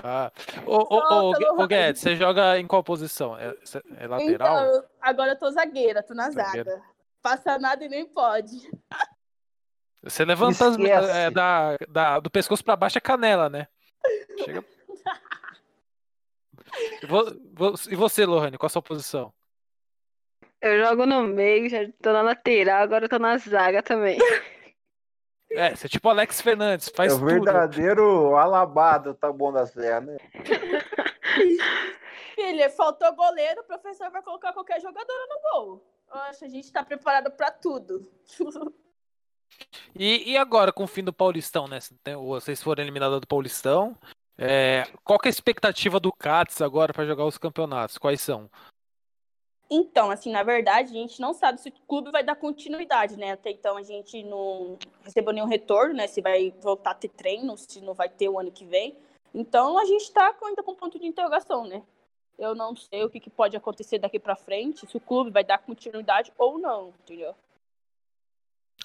[0.04, 0.32] Ah.
[0.66, 1.68] Ô, ô, ô, ô.
[1.68, 3.38] Guedes, você joga em qual posição?
[3.38, 3.56] É,
[3.98, 4.66] é lateral?
[4.68, 6.72] Então, agora eu tô zagueira, tô na Zagueira.
[6.72, 6.84] zaga.
[7.22, 8.56] Passa nada e nem pode.
[10.04, 10.78] Você levanta as,
[11.10, 13.68] é, da, da- do pescoço pra baixo é canela, né?
[14.46, 14.64] Chega.
[17.02, 19.34] E E você, Lohane, qual a sua posição?
[20.62, 24.18] Eu jogo no meio, já tô na lateral, agora eu tô na zaga também.
[25.52, 27.30] É, você é tipo Alex Fernandes, faz é o tudo.
[27.30, 30.18] verdadeiro alabado, tá bom da serra, né?
[32.36, 35.84] Filha, faltou goleiro, o professor vai colocar qualquer jogadora no gol.
[36.30, 38.10] Oxe, a gente tá preparado pra tudo.
[39.96, 41.80] E, e agora, com o fim do Paulistão, né?
[42.16, 43.98] Vocês foram eliminados do Paulistão.
[44.38, 47.98] É, qual que é a expectativa do Cats agora pra jogar os campeonatos?
[47.98, 48.50] Quais são?
[49.70, 53.34] Então, assim, na verdade, a gente não sabe se o clube vai dar continuidade, né?
[53.34, 56.08] Até então a gente não recebeu nenhum retorno, né?
[56.08, 58.98] Se vai voltar a ter treino, se não vai ter o ano que vem.
[59.34, 61.84] Então a gente tá com- ainda com ponto de interrogação, né?
[62.40, 65.44] Eu não sei o que, que pode acontecer daqui pra frente, se o clube vai
[65.44, 67.36] dar continuidade ou não, entendeu?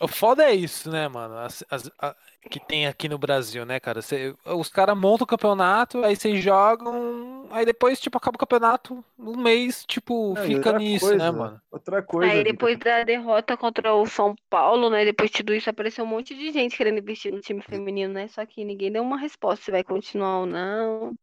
[0.01, 1.37] O foda é isso, né, mano?
[1.39, 2.17] As- as- a-
[2.51, 4.03] que tem aqui no Brasil, né, cara?
[4.03, 9.05] Cê- os caras montam o campeonato, aí vocês jogam, aí depois, tipo, acaba o campeonato,
[9.19, 11.61] um mês, tipo, e fica nisso, coisa, né, mano?
[11.71, 12.33] Outra coisa.
[12.33, 15.05] Aí depois da derrota contra o São Paulo, né?
[15.05, 18.27] Depois de tudo isso, apareceu um monte de gente querendo investir no time feminino, né?
[18.29, 21.15] Só que ninguém deu uma resposta se vai continuar ou não.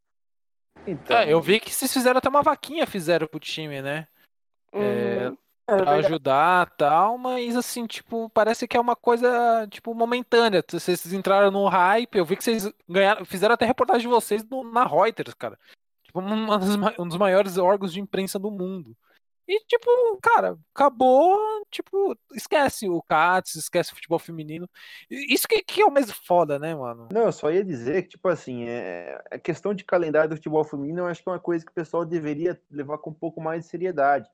[0.86, 4.06] Então, É, eu vi que vocês fizeram até uma vaquinha, fizeram pro time, né?
[4.72, 5.30] É,
[5.72, 5.78] Uhum.
[5.78, 10.64] pra ajudar tal, mas assim, tipo, parece que é uma coisa, tipo, momentânea.
[10.68, 14.64] Vocês entraram no hype, eu vi que vocês ganharam, fizeram até reportagem de vocês no-
[14.70, 15.58] na Reuters, cara.
[16.04, 18.96] Tipo, uma das ma- um dos maiores órgãos de imprensa do mundo.
[19.48, 19.90] E, tipo,
[20.22, 21.36] cara, acabou,
[21.72, 24.68] tipo, esquece o Cats, esquece o futebol feminino.
[25.10, 27.08] Isso que, que é o mais foda, né, mano?
[27.12, 29.20] Não, eu só ia dizer que, tipo assim, é...
[29.28, 31.74] a questão de calendário do futebol feminino eu acho que é uma coisa que o
[31.74, 34.28] pessoal deveria levar com um pouco mais de seriedade.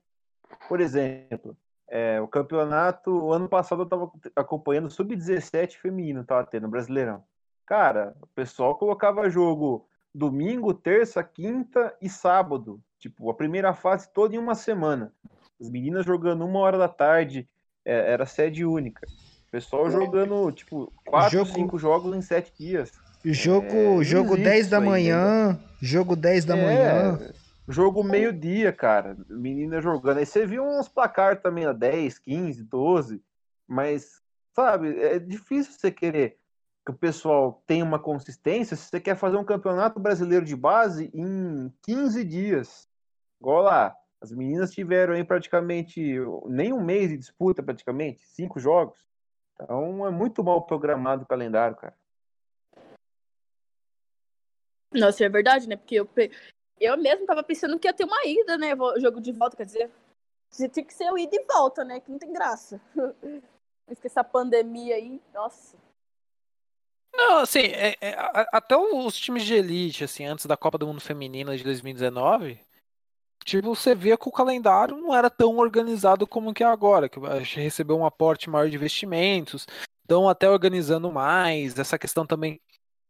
[0.69, 1.57] Por exemplo,
[1.89, 7.23] é, o campeonato, o ano passado eu estava acompanhando o Sub-17 feminino, tava tendo, Brasileirão.
[7.65, 12.81] Cara, o pessoal colocava jogo domingo, terça, quinta e sábado.
[12.99, 15.13] Tipo, a primeira fase toda em uma semana.
[15.61, 17.49] As meninas jogando uma hora da tarde,
[17.85, 19.07] é, era sede única.
[19.07, 22.93] O pessoal jogando, tipo, quatro, Jogo- cinco jogos em sete dias.
[23.25, 27.19] Jogo, É, jogo existe 10 da manhã, jogo 10 da É, manhã.
[27.69, 29.17] Jogo meio-dia, cara.
[29.29, 30.19] Menina jogando.
[30.19, 33.23] Aí você viu uns placar também, ó, 10, 15, 12.
[33.67, 34.23] Mas,
[34.55, 36.39] sabe, é difícil você querer
[36.85, 41.11] que o pessoal tenha uma consistência se você quer fazer um campeonato brasileiro de base
[41.13, 42.89] em 15 dias.
[43.41, 43.97] Igual lá.
[44.21, 46.01] As meninas tiveram aí praticamente
[46.47, 48.99] nem um mês de disputa, praticamente, cinco jogos.
[49.55, 51.95] Então é muito mal programado o calendário, cara.
[54.93, 55.77] Nossa, é verdade, né?
[55.77, 56.09] Porque eu,
[56.81, 58.71] eu mesmo tava pensando que ia ter uma ida, né?
[58.99, 59.91] Jogo de volta, quer dizer.
[60.73, 62.01] Tem que ser o ida e volta, né?
[62.01, 62.81] Que não tem graça.
[63.87, 65.77] Mas com essa pandemia aí, nossa.
[67.15, 68.17] Não, assim, é- é,
[68.53, 72.61] até os times de elite, assim, antes da Copa do Mundo Feminina de 2019,
[73.45, 77.19] tipo, você via que o calendário não era tão organizado como que é agora, que
[77.25, 79.67] a gente recebeu um aporte maior de investimentos,
[80.03, 82.61] estão até organizando mais, essa questão também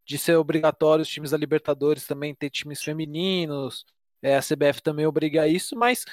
[0.07, 3.85] de ser obrigatório os times da Libertadores também ter times femininos,
[4.23, 6.05] é, a CBF também obriga a isso, mas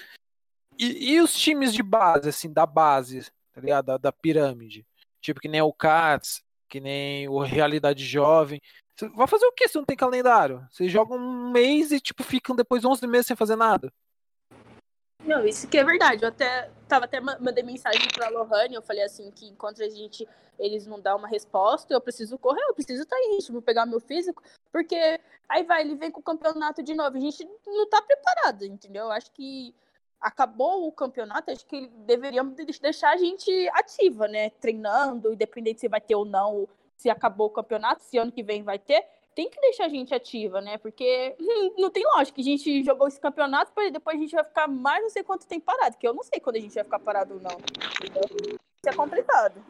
[0.77, 3.86] e, e, os times de base, assim, da base, tá ligado?
[3.86, 4.86] Da, da pirâmide.
[5.21, 8.60] Tipo, que nem o CATS, que nem o Realidade Jovem.
[8.95, 10.67] Você vai fazer o que se não tem calendário?
[10.71, 13.93] Vocês jogam um mês e, tipo, ficam depois 11 meses sem fazer nada.
[15.25, 16.23] Não, isso que é verdade.
[16.23, 20.27] Eu até tava até mandei mensagem pra Lohane, eu falei assim que enquanto a gente
[20.59, 23.86] eles não dão uma resposta, eu preciso correr, eu preciso estar tá em ritmo, pegar
[23.86, 27.89] meu físico, porque aí vai, ele vem com o campeonato de novo, a gente não
[27.89, 29.05] tá preparado, entendeu?
[29.05, 29.73] Eu acho que
[30.21, 34.51] acabou o campeonato, acho que deveriam deixar a gente ativa, né?
[34.51, 38.63] Treinando, independente se vai ter ou não, se acabou o campeonato, se ano que vem
[38.63, 40.77] vai ter tem que deixar a gente ativa, né?
[40.77, 41.35] Porque
[41.77, 42.39] não tem lógica.
[42.39, 45.47] A gente jogou esse campeonato, para depois a gente vai ficar mais não sei quanto
[45.47, 47.57] tempo parado, que eu não sei quando a gente vai ficar parado ou não.
[48.03, 49.63] Isso é complicado.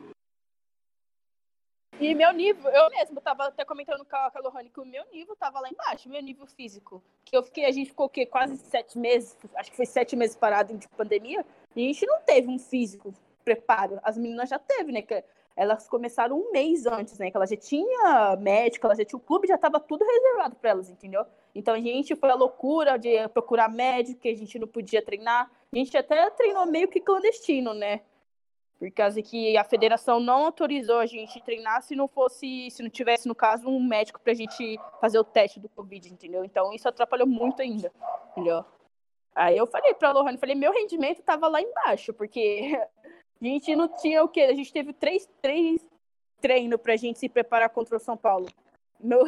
[2.00, 5.36] E meu nível, eu mesmo tava até comentando com a Lohane que o meu nível
[5.36, 7.04] tava lá embaixo, meu nível físico.
[7.24, 8.26] Que eu fiquei, a gente ficou o quê?
[8.26, 11.46] Quase sete meses, acho que foi sete meses parado de pandemia,
[11.76, 13.14] e a gente não teve um físico
[13.46, 14.00] preparo.
[14.04, 15.02] As meninas já teve, né?
[15.02, 15.24] Que
[15.56, 17.30] elas começaram um mês antes, né?
[17.30, 20.72] Que ela já tinha médico, ela já tinha o clube, já estava tudo reservado para
[20.72, 21.26] elas, entendeu?
[21.54, 25.52] Então a gente foi a loucura de procurar médico, que a gente não podia treinar.
[25.72, 28.02] A gente até treinou meio que clandestino, né?
[28.80, 32.90] Por causa que a federação não autorizou a gente treinar se não fosse, se não
[32.90, 36.44] tivesse, no caso, um médico pra gente fazer o teste do Covid, entendeu?
[36.44, 37.92] Então isso atrapalhou muito ainda,
[38.32, 38.66] entendeu?
[39.36, 42.78] Aí eu falei pra Lohane, falei, meu rendimento tava lá embaixo, porque
[43.44, 44.42] a gente não tinha o quê?
[44.42, 45.86] A gente teve três, três
[46.40, 48.48] treinos pra gente se preparar contra o São Paulo.
[49.00, 49.24] Meu,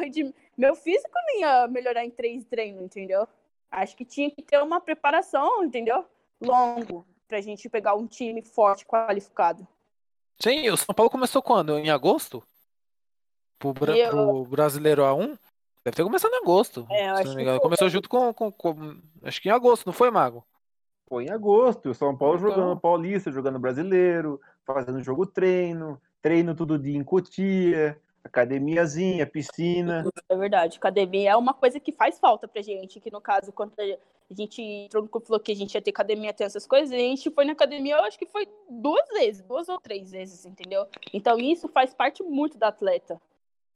[0.56, 3.28] meu físico não ia melhorar em três treinos, entendeu?
[3.70, 6.04] Acho que tinha que ter uma preparação, entendeu?
[6.40, 9.66] Longo, pra gente pegar um time forte, qualificado.
[10.38, 11.78] Sim, o São Paulo começou quando?
[11.78, 12.42] Em agosto?
[13.58, 14.10] Pro, bra eu...
[14.10, 15.38] pro Brasileiro A1?
[15.84, 16.86] Deve ter começado em agosto.
[16.90, 20.44] É, acho que Começou junto com, com, com, Acho que em agosto, não foi, Mago?
[21.08, 22.50] Foi em agosto, o São Paulo então...
[22.50, 30.04] jogando Paulista, jogando brasileiro, fazendo jogo treino, treino todo dia em Cotia, academiazinha, piscina.
[30.28, 33.72] É verdade, academia é uma coisa que faz falta pra gente, que no caso, quando
[33.78, 36.92] a gente entrou no clube falou que a gente ia ter academia, ter essas coisas,
[36.92, 40.44] a gente foi na academia, eu acho que foi duas vezes, duas ou três vezes,
[40.44, 40.86] entendeu?
[41.12, 43.20] Então isso faz parte muito da atleta.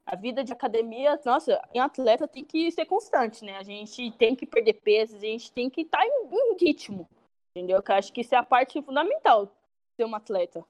[0.05, 3.57] A vida de academia, nossa, em atleta tem que ser constante, né?
[3.57, 7.07] A gente tem que perder peso, a gente tem que estar tá em, em ritmo.
[7.55, 7.81] Entendeu?
[7.81, 9.51] Que eu acho que isso é a parte fundamental de
[9.95, 10.63] ser um atleta.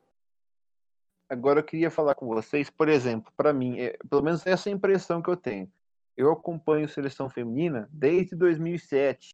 [1.29, 4.73] Agora eu queria falar com vocês, por exemplo, para mim, é, pelo menos essa é
[4.73, 5.71] impressão que eu tenho.
[6.17, 9.33] Eu acompanho seleção feminina desde 2007,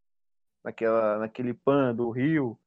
[0.64, 2.58] naquela, naquele PAN do Rio,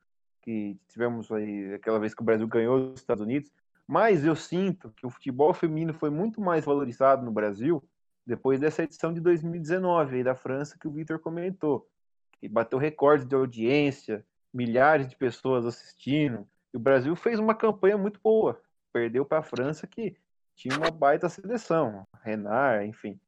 [0.43, 3.53] que tivemos aí aquela vez que o Brasil ganhou os Estados Unidos.
[3.87, 7.83] Mas eu sinto que o futebol feminino foi muito mais valorizado no Brasil
[8.27, 11.89] depois dessa edição de 2019 aí da França que o Victor comentou,
[12.41, 16.47] que bateu recorde de audiência, milhares de pessoas assistindo.
[16.73, 18.61] E o Brasil fez uma campanha muito boa.
[18.93, 20.17] Perdeu para a França, que
[20.55, 23.19] tinha uma baita seleção, Renard, enfim.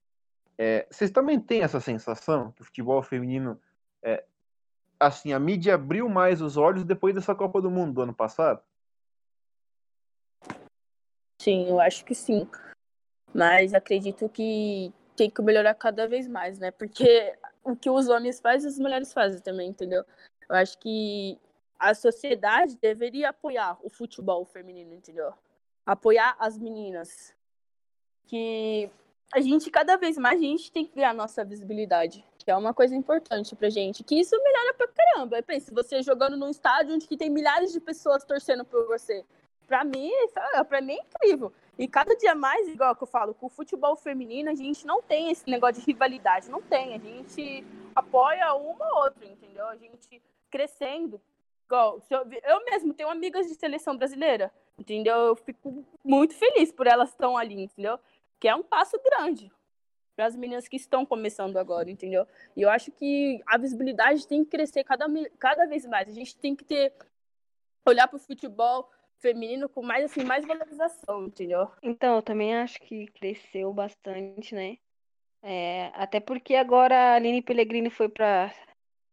[0.59, 3.61] É, vocês também têm essa sensação que o futebol feminino,
[4.03, 4.25] é,
[5.01, 8.63] assim, a mídia abriu mais os olhos depois dessa Copa do Mundo do ano passado?
[11.41, 12.49] Sim, eu acho que sim.
[13.35, 16.71] Mas acredito que tem que melhorar cada vez mais, né?
[16.71, 20.05] Porque o que os homens fazem, as mulheres fazem também, entendeu?
[20.49, 21.39] Eu acho que
[21.79, 25.33] a sociedade deveria apoiar o futebol feminino, entendeu?
[25.85, 27.35] Apoiar as meninas.
[28.27, 28.91] Que
[29.35, 32.25] a gente, cada vez mais, a gente tem que ganhar nossa visibilidade.
[32.39, 34.05] Que é uma coisa importante pra gente.
[34.05, 35.39] Que isso melhora pra caramba.
[35.39, 39.25] Eu penso, você jogando num estádio onde tem milhares de pessoas torcendo por você.
[39.67, 41.53] Pra mim, sabe, pra mim é incrível.
[41.79, 45.01] E cada dia mais, igual que eu falo, com o futebol feminino, a gente não
[45.01, 46.51] tem esse negócio de rivalidade.
[46.51, 46.95] Não tem.
[46.95, 49.67] A gente apoia uma ou outra, entendeu?
[49.67, 51.21] A gente crescendo.
[51.67, 55.17] Igual, eu, eu mesmo tenho amigas de seleção brasileira, entendeu?
[55.17, 57.99] Eu fico muito feliz por elas estão ali, entendeu?
[58.39, 59.51] Que é um passo grande
[60.15, 62.27] para as meninas que estão começando agora, entendeu?
[62.55, 65.07] E eu acho que a visibilidade tem que crescer cada,
[65.39, 66.09] cada vez mais.
[66.09, 66.93] A gente tem que ter
[67.87, 68.91] olhar para o futebol
[69.23, 71.71] feminino com mais assim mais valorização, entendeu?
[71.83, 74.77] Então, eu também acho que cresceu bastante, né?
[75.43, 78.53] É, até porque agora a Aline Pellegrini foi para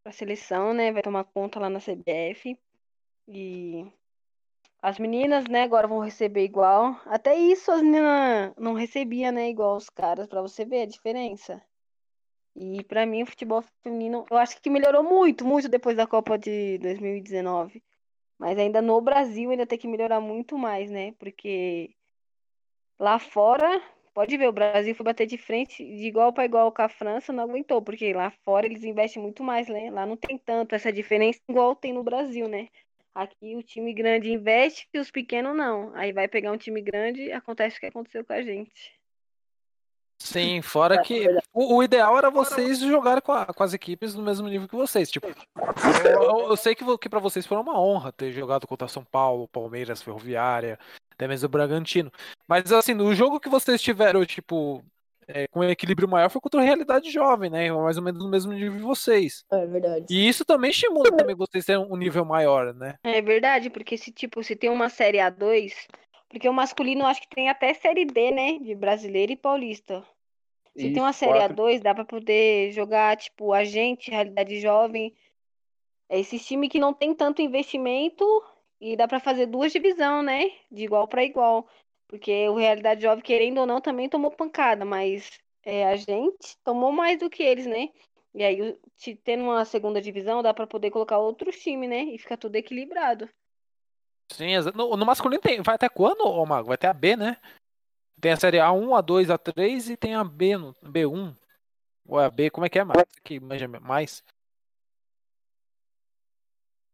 [0.03, 0.91] a seleção, né?
[0.91, 2.57] Vai tomar conta lá na CBF.
[3.28, 3.86] E
[4.82, 6.99] as meninas, né, agora vão receber igual.
[7.05, 11.62] Até isso as meninas não recebiam, né, igual os caras, para você ver a diferença.
[12.55, 16.38] E para mim o futebol feminino, eu acho que melhorou muito, muito depois da Copa
[16.38, 17.84] de 2019.
[18.40, 21.12] Mas ainda no Brasil ainda tem que melhorar muito mais, né?
[21.14, 21.96] Porque
[22.98, 23.82] lá fora
[24.14, 27.32] Pode ver, o Brasil foi bater de frente, de igual para igual com a França,
[27.32, 29.90] não aguentou, porque lá fora eles investem muito mais, né?
[29.90, 32.68] Lá não tem tanto essa diferença igual tem no Brasil, né?
[33.16, 35.96] Aqui o time grande investe e os pequenos não.
[35.96, 38.99] Aí vai pegar um time grande, acontece o que aconteceu com a gente.
[40.22, 44.22] Sim, fora que o, o ideal era vocês jogarem com, a- com as equipes no
[44.22, 45.10] mesmo nível que vocês.
[45.10, 45.28] Tipo,
[46.06, 49.48] eu, eu- sei que, que para vocês foi uma honra ter jogado contra São Paulo,
[49.48, 50.78] Palmeiras, Ferroviária,
[51.14, 52.12] até mesmo o Bragantino.
[52.48, 54.84] Mas assim, no jogo que vocês tiveram, tipo,
[55.28, 57.72] é, com um equilíbrio maior foi contra a Realidade Jovem, né?
[57.72, 59.44] Mais ou menos no mesmo nível de vocês.
[59.52, 60.06] É verdade.
[60.10, 62.96] E isso também estimula também vocês terem um nível maior, né?
[63.04, 65.72] É verdade, porque se tipo, se tem uma série A2,
[66.30, 70.06] porque o masculino acho que tem até série D, né, de brasileiro e paulista.
[70.76, 74.62] Se tem uma Isso, série quatro- A2, dá pra poder jogar tipo a gente, realidade
[74.62, 75.14] jovem,
[76.08, 78.26] é esse time que não tem tanto investimento
[78.80, 81.68] e dá pra fazer duas divisão, né, de igual pra igual,
[82.08, 86.92] porque o realidade jovem querendo ou não também tomou pancada, mas é, a gente tomou
[86.92, 87.90] mais do que eles, né?
[88.34, 88.78] E aí,
[89.24, 92.04] tendo uma segunda divisão, dá pra poder colocar outros times, né?
[92.04, 93.28] E fica tudo equilibrado.
[94.32, 95.62] Sim, no, no masculino tem.
[95.62, 96.68] Vai até quando, ô Mago?
[96.68, 97.38] Vai até a B, né?
[98.20, 101.36] Tem a série A1, A2, A3 e tem a B no B1.
[102.06, 103.06] Ou é a B, como é que é mais?
[103.24, 104.24] Que manja mais?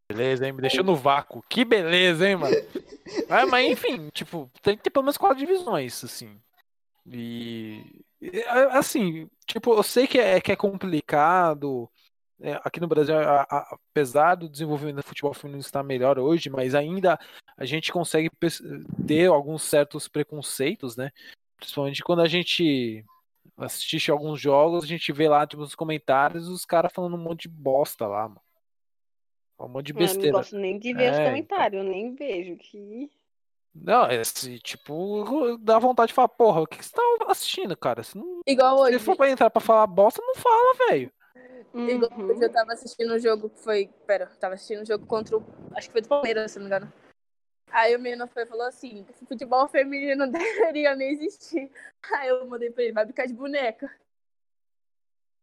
[0.10, 0.54] Beleza, hein?
[0.54, 1.44] Me deixou no vácuo.
[1.50, 2.56] Que beleza, hein, mano?
[2.56, 6.40] É, mas enfim, tipo, tem que ter pelo menos quatro divisões, assim.
[7.08, 8.04] E.
[8.72, 11.90] Assim, tipo, eu sei que é, que é complicado.
[12.42, 16.50] É, aqui no Brasil, a- a- apesar do desenvolvimento do futebol feminino estar melhor hoje,
[16.50, 17.18] mas ainda
[17.58, 18.30] a gente consegue
[19.08, 21.12] ter alguns certos preconceitos, né?
[21.58, 23.04] Principalmente quando a gente
[23.58, 27.44] assiste alguns jogos, a gente vê lá, tipo, nos comentários, os caras falando um monte
[27.44, 28.42] de bosta lá, mano.
[29.58, 30.32] Um monte de Eu não besteira.
[30.34, 31.26] gosto nem de ver os É, então.
[31.32, 33.10] comentários, eu nem vejo que.
[33.74, 37.76] Não, é assim, tipo, dá vontade de falar, porra, o que que você tá assistindo,
[37.78, 38.04] cara?
[38.04, 39.00] Se, não, Igual hoje.
[39.00, 41.12] se for pra entrar pra falar bosta, não fala, velho.
[41.74, 42.42] Uhum.
[42.42, 43.90] eu tava assistindo um jogo que foi.
[44.08, 45.44] Pera, eu tava assistindo um jogo contra o.
[45.76, 46.94] Acho que foi do Palmeiras, se não me engano.
[47.70, 51.70] Aí o menino foi falou assim: futebol feminino não deveria nem existir.
[52.14, 53.92] Aí eu mandei pra ele: vai brincar de boneca.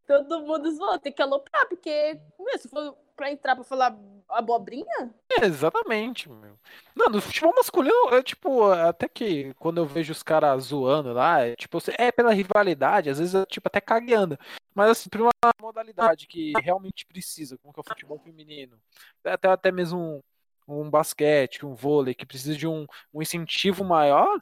[0.06, 3.96] Todo mundo zoou, tem que aloprar, porque, meu, se for pra entrar pra falar
[4.28, 6.58] abobrinha, É, exatamente, meu.
[6.96, 11.46] Não, no futebol masculino, é tipo, até que quando eu vejo os caras zoando lá,
[11.46, 14.38] é tipo, é pela rivalidade, às vezes é tipo até cagando.
[14.74, 18.78] Mas assim, pra uma modalidade que realmente precisa, como que é o futebol feminino,
[19.24, 20.22] até, até mesmo
[20.66, 24.38] um, um basquete, um vôlei, que precisa de um, um incentivo maior,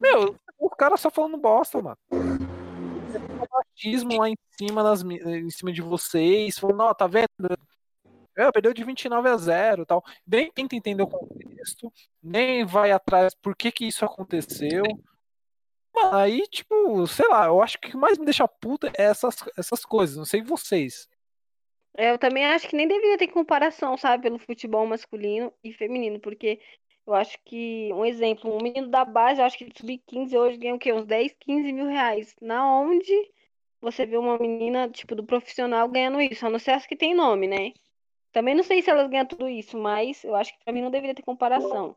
[0.00, 1.98] meu, o cara só falando bosta, mano.
[3.52, 7.26] Machismo lá em cima, mi- em cima de vocês, falando, ó, tá vendo?
[8.36, 10.02] É, perdeu de 29 a 0 e tal.
[10.26, 11.92] Nem tenta entender o contexto,
[12.22, 14.84] nem vai atrás por que que isso aconteceu.
[16.12, 19.36] Aí, tipo, sei lá, eu acho que o que mais me deixa puta é essas,
[19.56, 21.08] essas coisas, não sei vocês.
[21.96, 26.20] É, Eu também acho que nem deveria ter comparação, sabe, pelo futebol masculino e feminino,
[26.20, 26.60] porque
[27.06, 30.56] eu acho que, um exemplo, um menino da base, eu acho que de sub-15 hoje
[30.58, 30.92] ganha o quê?
[30.92, 32.34] Uns 10, 15 mil reais.
[32.40, 33.12] Na onde
[33.80, 36.46] você vê uma menina, tipo, do profissional ganhando isso?
[36.46, 37.72] A não ser as que tem nome, né?
[38.32, 40.90] Também não sei se elas ganham tudo isso, mas eu acho que pra mim não
[40.90, 41.96] deveria ter comparação.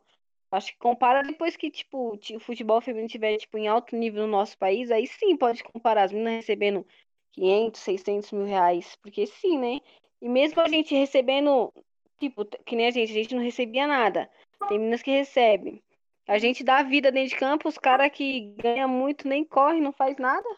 [0.54, 4.22] Acho que compara depois que, tipo, ti- o futebol feminino tiver, tipo, em alto nível
[4.22, 6.86] no nosso país, aí sim pode comparar as meninas recebendo
[7.32, 9.80] 500, 600 mil reais, porque sim, né?
[10.22, 11.72] E mesmo a gente recebendo,
[12.18, 14.30] tipo, que nem a gente, a gente não recebia nada.
[14.68, 15.82] Tem meninas que recebem.
[16.26, 19.92] A gente dá vida dentro de campo, os caras que ganham muito nem corre, não
[19.92, 20.48] faz nada.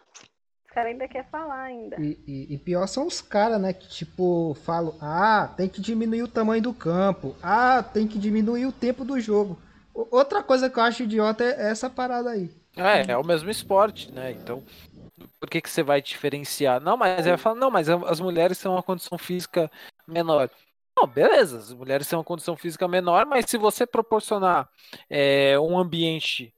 [0.65, 1.97] Os caras ainda querem falar ainda.
[1.99, 3.73] E, e- e pior são os caras, né?
[3.73, 7.35] Que tipo, falam, ah, tem que diminuir o tamanho do campo.
[7.43, 9.57] Ah, tem que diminuir o tempo do jogo.
[10.11, 12.51] Outra coisa que eu acho idiota é essa parada aí.
[12.77, 14.33] É, é o mesmo esporte, né?
[14.33, 14.63] Então,
[15.41, 16.81] por que que você vai diferenciar?
[16.81, 19.71] Não, mas é falar, não, mas as mulheres têm uma condição física
[20.07, 20.51] menor.
[20.99, 24.69] Não, beleza, as mulheres têm uma condição física menor, mas se você proporcionar
[25.09, 26.55] é, um ambiente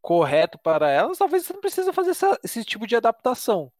[0.00, 3.70] correto para elas, talvez você não precisa fazer essa- esse tipo de adaptação,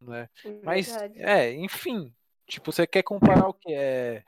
[0.00, 0.28] né?
[0.62, 1.22] Mas, Verdade.
[1.22, 2.14] é, enfim,
[2.46, 4.22] tipo, você quer comparar o que é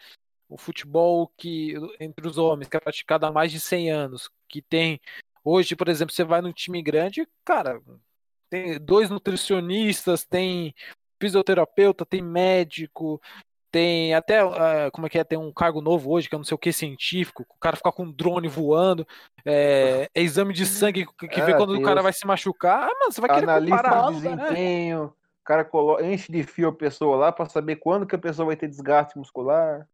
[0.55, 4.61] o futebol que entre os homens, que é praticado há mais de 100 anos, que
[4.63, 5.01] tem
[5.45, 7.81] hoje, por exemplo, você vai num time grande, cara,
[8.51, 10.75] tem dois nutricionistas, tem
[11.21, 13.21] fisioterapeuta, tem médico,
[13.71, 16.45] tem até, ah, como é que é, tem um cargo novo hoje, que é não
[16.45, 19.07] sei o que científico, o cara fica com um drone voando,
[19.47, 22.27] é, é exame de sangue que que vê É, quando o tem cara vai se
[22.27, 24.37] machucar, ah, mano, você vai querer Analista comparar, de né?
[24.47, 28.19] desempenho, o cara colo- enche de fio a pessoa lá pra saber quando que a
[28.19, 29.89] pessoa vai ter desgaste muscular.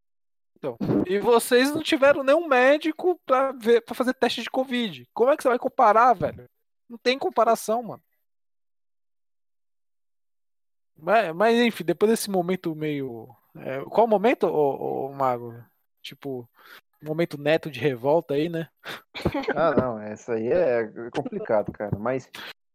[1.06, 5.08] E vocês não tiveram nenhum médico pra, ver, pra fazer teste de Covid.
[5.14, 6.48] Como é que você vai comparar, velho?
[6.88, 8.02] Não tem comparação, mano.
[10.96, 13.28] Mas, mas enfim, depois desse momento meio.
[13.56, 15.54] É, qual o momento, ô, ô, Mago?
[16.02, 16.48] Tipo,
[17.02, 18.68] momento neto de revolta aí, né?
[19.54, 21.96] Ah, não, essa aí é complicado, cara.
[21.98, 22.30] Mas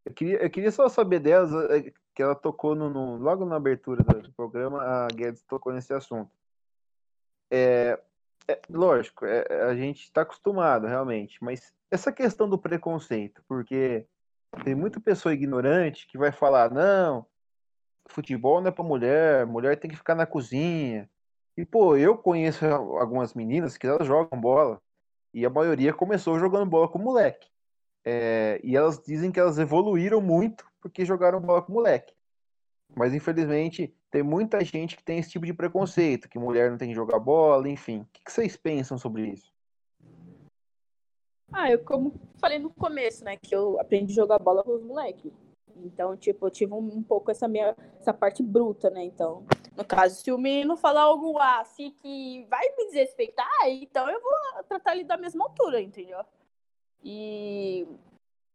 [0.05, 3.55] eu queria, eu queria só saber delas, é, que ela tocou no, no logo na
[3.55, 6.31] abertura do, programa, a Guedes tocou nesse assunto.
[7.55, 7.99] É,
[8.47, 14.07] é lógico, é, a gente está acostumado realmente, mas essa questão do preconceito, porque
[14.63, 17.27] tem muita pessoa ignorante que vai falar, não,
[18.07, 21.07] futebol não é para mulher, mulher tem que ficar na cozinha.
[21.55, 24.81] E, pô, eu conheço algumas meninas que elas jogam bola,
[25.31, 27.47] e a maioria começou jogando bola com moleque.
[28.03, 32.13] É, e elas dizem que elas evoluíram muito porque jogaram bola com moleque.
[32.95, 36.89] Mas, infelizmente, tem muita gente que tem esse tipo de preconceito, que mulher não tem
[36.89, 38.01] que jogar bola, enfim.
[38.01, 39.51] O que vocês pensam sobre isso?
[41.51, 44.83] Ah, eu como falei no começo, né, que eu aprendi a jogar bola com os
[44.83, 45.31] moleques.
[45.75, 49.03] Então, tipo, eu tive um, um, pouco essa minha essa parte bruta, né?
[49.03, 54.21] Então, no caso, se o menino falar algo assim que vai me desrespeitar, então eu
[54.21, 56.19] vou tratar ele da mesma altura, entendeu?
[57.03, 57.87] E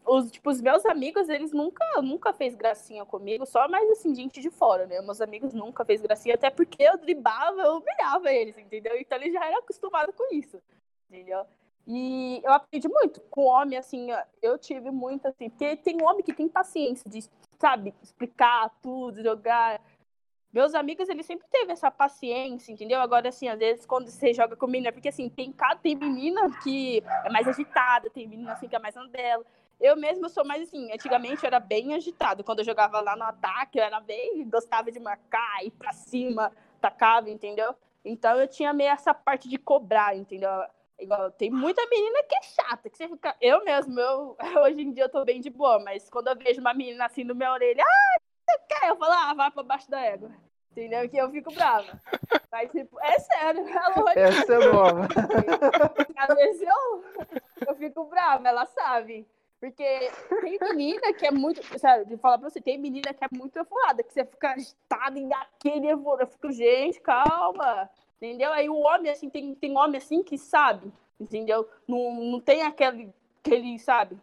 [0.05, 4.41] os, tipo, os meus amigos, eles nunca, nunca fez gracinha comigo, só mais assim, gente
[4.41, 5.01] de fora, né?
[5.03, 8.97] Meus amigos nunca fez gracinha, até porque eu dribava, eu humilhava eles, entendeu?
[8.99, 10.61] Então eles já eram acostumados com isso,
[11.09, 11.45] entendeu?
[11.91, 13.19] E eu aprendi muito.
[13.31, 14.09] Com homem, assim,
[14.43, 17.21] eu tive muito, assim, porque tem homem que tem paciência de,
[17.59, 19.81] sabe, explicar tudo, jogar.
[20.53, 23.01] Meus amigos, eles sempre teve essa paciência, entendeu?
[23.01, 27.03] Agora, assim, às vezes, quando você joga com menina, porque, assim, tem, tem menina que
[27.25, 29.45] é mais agitada, tem menina, assim, que é mais na dela.
[29.81, 32.43] Eu mesmo sou mais assim, antigamente eu era bem agitado.
[32.43, 36.53] Quando eu jogava lá no ataque, eu era bem, gostava de marcar, ir pra cima,
[36.81, 37.75] tacava, entendeu?
[38.05, 40.51] Então eu tinha meio essa parte de cobrar, entendeu?
[40.99, 43.37] Igual, tem muita menina que é chata, que você fica.
[43.41, 46.61] Eu mesmo, eu, hoje em dia eu tô bem de boa, mas quando eu vejo
[46.61, 48.89] uma menina assim no meu orelha, ah, você quer?
[48.89, 50.31] Eu falo, ah, vai pra baixo da égua.
[50.73, 51.09] Entendeu?
[51.09, 52.01] Que eu fico brava.
[52.51, 55.09] Mas, tipo, é sério, ela Essa é nova.
[56.17, 57.05] Às vezes eu,
[57.67, 59.27] eu fico brava, ela sabe.
[59.61, 61.61] Porque tem menina que é muito.
[61.79, 65.19] Sabe, de falar pra você, tem menina que é muito evoada, que você fica agitada
[65.19, 66.23] e aquele evoada.
[66.23, 67.91] Eu fico, gente, calma.
[68.17, 68.53] Entendeu?
[68.53, 71.69] Aí o homem, assim, tem, tem homem assim que sabe, entendeu?
[71.87, 74.19] Não, não tem aquele, aquele, sabe?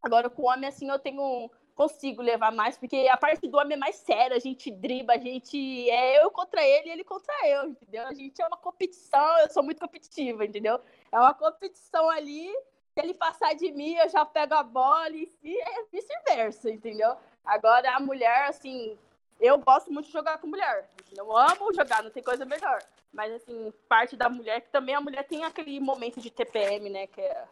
[0.00, 1.50] Agora, com o homem, assim, eu tenho.
[1.74, 5.16] Consigo levar mais, porque a parte do homem é mais séria, a gente driba, a
[5.16, 8.04] gente é eu contra ele e ele contra eu, entendeu?
[8.04, 10.80] A gente é uma competição, eu sou muito competitiva, entendeu?
[11.12, 12.52] É uma competição ali,
[12.98, 17.14] se ele passar de mim, eu já pego a bola e é vice-versa, entendeu?
[17.44, 18.98] Agora a mulher, assim,
[19.40, 20.90] eu gosto muito de jogar com mulher.
[21.16, 22.82] Eu amo jogar, não tem coisa melhor.
[23.12, 27.06] Mas, assim, parte da mulher, que também a mulher tem aquele momento de TPM, né?
[27.06, 27.44] Que é...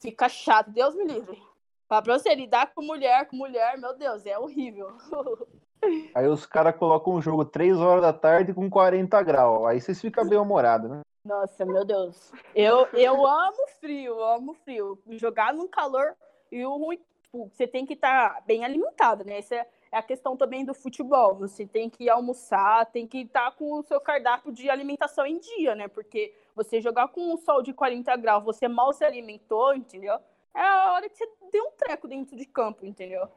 [0.00, 1.40] fica chato, Deus me livre.
[1.86, 4.96] Pra você lidar com mulher, com mulher, meu Deus, é horrível.
[6.14, 9.66] Aí os caras colocam um jogo 3 horas da tarde com 40 graus.
[9.66, 11.00] Aí vocês ficam bem humorados, né?
[11.30, 12.32] Nossa, meu Deus.
[12.56, 15.00] Eu, eu amo frio, amo frio.
[15.10, 16.16] Jogar num calor
[16.50, 19.38] e o ruim, tipo, você tem que estar tá bem alimentado, né?
[19.38, 21.34] Isso é é a questão também do futebol.
[21.36, 25.38] Você tem que almoçar, tem que estar tá com o seu cardápio de alimentação em
[25.38, 25.88] dia, né?
[25.88, 30.18] Porque você jogar com um sol de 40 graus, você mal se alimentou, entendeu?
[30.54, 33.28] É a hora que você deu um treco dentro de campo, entendeu?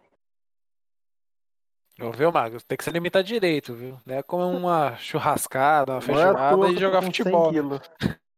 [1.97, 2.57] Viu, Mago?
[2.63, 3.97] Tem que se alimentar direito, viu?
[4.05, 7.51] Não é como uma churrascada, uma é feijoada e jogar futebol.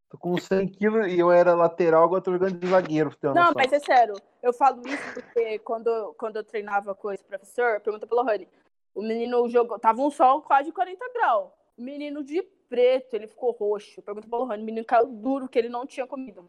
[0.09, 3.11] Tô com 100 quilos e eu era lateral, agora tô jogando de zagueiro.
[3.21, 3.53] Não, noção.
[3.55, 4.15] mas é sério.
[4.41, 8.47] Eu falo isso porque quando, quando eu treinava com esse professor, pergunta pelo Rani,
[8.93, 11.49] o menino jogou, tava um sol quase 40 graus.
[11.77, 14.01] O menino de preto, ele ficou roxo.
[14.01, 16.47] Pergunta pelo Rani, o menino caiu duro, que ele não tinha comido.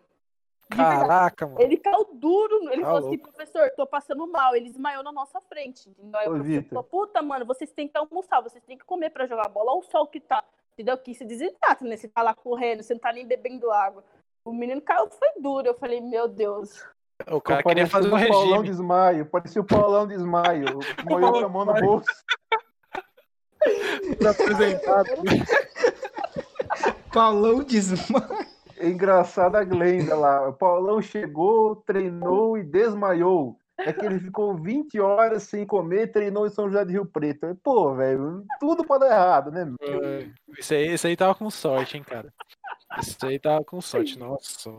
[0.70, 1.60] Caraca, mano.
[1.60, 2.70] Ele caiu duro.
[2.70, 4.54] Ele tá falou assim, professor, tô passando mal.
[4.54, 5.88] Ele desmaiou na nossa frente.
[5.88, 6.20] Entendeu?
[6.20, 9.26] Aí o professor falou, puta, mano, vocês têm que almoçar, vocês têm que comer pra
[9.26, 9.72] jogar bola.
[9.72, 10.42] Olha o sol que tá.
[10.74, 10.98] Entendeu?
[10.98, 11.96] Que se desidrata, né?
[11.96, 14.04] Você tá lá correndo, você não tá nem bebendo água.
[14.44, 15.66] O menino caiu, foi duro.
[15.68, 16.84] Eu falei, meu Deus.
[17.30, 18.36] O cara queria fazer um regime.
[18.36, 20.66] Paulão de parecia o Paulão de desmaio.
[21.08, 22.06] Molhou com a mão no bolso.
[24.28, 25.08] apresentado.
[27.12, 28.55] Paulão de desmaio.
[28.78, 30.48] É engraçada a Glenda lá.
[30.48, 33.58] O Paulão chegou, treinou e desmaiou.
[33.78, 37.54] É que ele ficou 20 horas sem comer, treinou em São José do Rio Preto.
[37.62, 39.70] Pô, velho, tudo pode dar errado, né?
[39.82, 42.32] É, isso aí, isso aí tava com sorte, hein, cara.
[42.98, 44.70] Isso aí tava com sorte, nossa.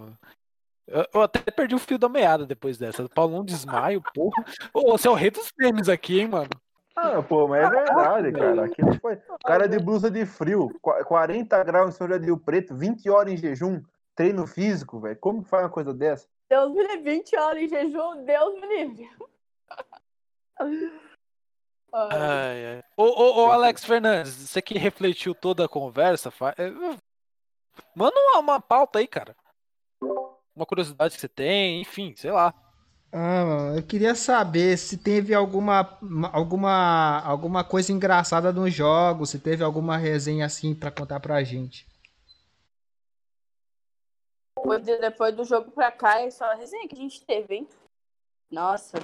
[0.87, 3.07] Eu, até perdi o fio da meada depois dessa.
[3.09, 4.43] Paulão desmaio, porra.
[4.73, 6.49] Ô, você é o rei dos memes aqui, hein, mano.
[6.99, 8.65] Ah, pô, mas é verdade, cara.
[8.65, 9.17] Aquilo foi.
[9.45, 13.33] Cara de blusa de frio, 40 graus em São José do Rio Preto, 20 horas
[13.33, 13.83] em jejum,
[14.15, 15.15] treino físico, velho.
[15.19, 16.27] Como que faz uma coisa dessa?
[16.49, 19.09] Deus me livre, 20 horas em jejum, Deus me livre.
[21.93, 22.83] Ai, ai.
[22.97, 26.53] Ô, ô, ô, Alex Fernandes, você que refletiu toda a conversa, fa...
[26.57, 26.69] é,
[27.95, 29.35] manda uma, uma pauta aí, cara.
[30.01, 32.53] Uma curiosidade que você tem, enfim, sei lá.
[33.11, 35.97] Ah, mano, eu queria saber se teve alguma,
[36.31, 41.87] alguma, alguma coisa engraçada nos jogos, se teve alguma resenha assim pra contar pra gente.
[44.57, 47.55] Depois, de- depois do jogo pra cá, é só a resenha que a gente teve,
[47.55, 47.69] hein?
[48.51, 48.97] Nossa.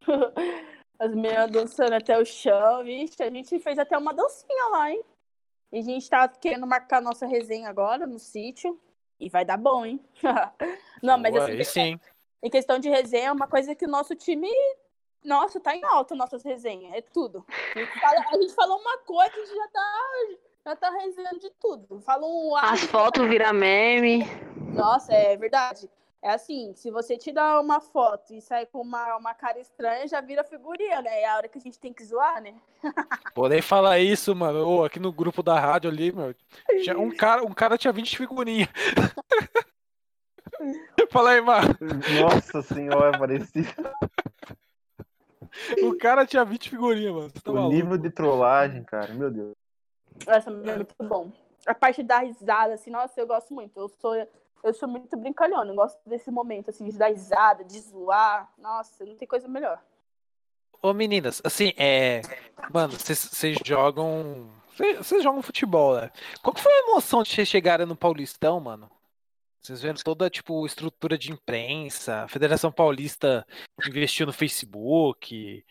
[0.98, 3.22] As meninas dançando até o chão, vixe.
[3.22, 5.04] A gente fez até uma dancinha lá, hein?
[5.70, 8.80] E a gente tá querendo marcar nossa resenha agora no sítio.
[9.20, 10.00] E vai dar bom, hein?
[11.02, 12.00] Não, mas assim, aí sim.
[12.42, 14.48] Em questão de resenha, é uma coisa que o nosso time.
[15.24, 16.94] Nossa, tá em alta nossas resenhas.
[16.94, 17.44] É tudo.
[17.74, 19.92] A gente, fala- a gente falou uma coisa, a gente já tá,
[20.66, 22.00] já tá resenhando de tudo.
[22.00, 24.24] Fala um As fotos viram meme.
[24.72, 25.90] nossa, é verdade.
[26.22, 30.20] É assim, se você tira uma foto e sai com uma, uma cara estranha, já
[30.20, 31.20] vira figurinha, né?
[31.22, 32.54] É a hora que a gente tem que zoar, né?
[33.34, 34.66] Porém, falar isso, mano.
[34.66, 36.34] Ô, aqui no grupo da rádio ali, meu.
[36.98, 38.68] um, cara, um cara tinha 20 figurinhas.
[41.10, 41.68] Fala aí, mano.
[42.20, 43.64] Nossa senhora, parecia.
[45.82, 47.30] O cara tinha 20 figurinhas, mano.
[47.30, 47.74] Tá O maluco?
[47.74, 49.54] nível de trollagem, cara, meu Deus.
[50.26, 51.32] Essa é muito bom.
[51.66, 53.78] A parte da risada, assim, nossa, eu gosto muito.
[53.80, 54.14] Eu sou,
[54.62, 58.52] eu sou muito brincalhona, eu gosto desse momento, assim, de dar risada, de zoar.
[58.58, 59.80] Nossa, não tem coisa melhor.
[60.82, 62.20] Ô, meninas, assim, é.
[62.70, 64.50] Mano, vocês jogam.
[64.76, 66.10] Vocês vocês jogam futebol, né?
[66.42, 68.90] Qual que foi a emoção de vocês chegarem no Paulistão, mano?
[69.66, 73.44] Vocês vendo toda, tipo, estrutura de imprensa, a Federação Paulista
[73.84, 75.64] investiu no Facebook,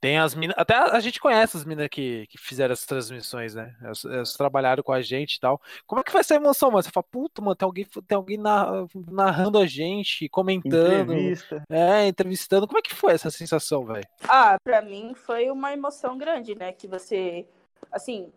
[0.00, 0.54] tem as minas.
[0.56, 3.74] Até a, a gente conhece as minas que, que fizeram as transmissões, né?
[3.82, 5.60] Elas, elas trabalharam com a gente e tal.
[5.84, 6.84] Como é que foi essa emoção, mano?
[6.84, 11.64] Você fala, puta, mano, tem alguém, tem alguém na- narrando a gente, comentando, Entrevista.
[11.68, 12.68] é, entrevistando.
[12.68, 14.06] Como é que foi essa sensação, velho?
[14.28, 16.72] Ah, pra mim foi uma emoção grande, né?
[16.72, 17.44] Que você,
[17.90, 18.32] assim,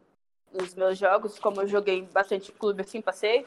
[0.52, 3.46] nos meus jogos, como eu joguei bastante clube, assim, passei.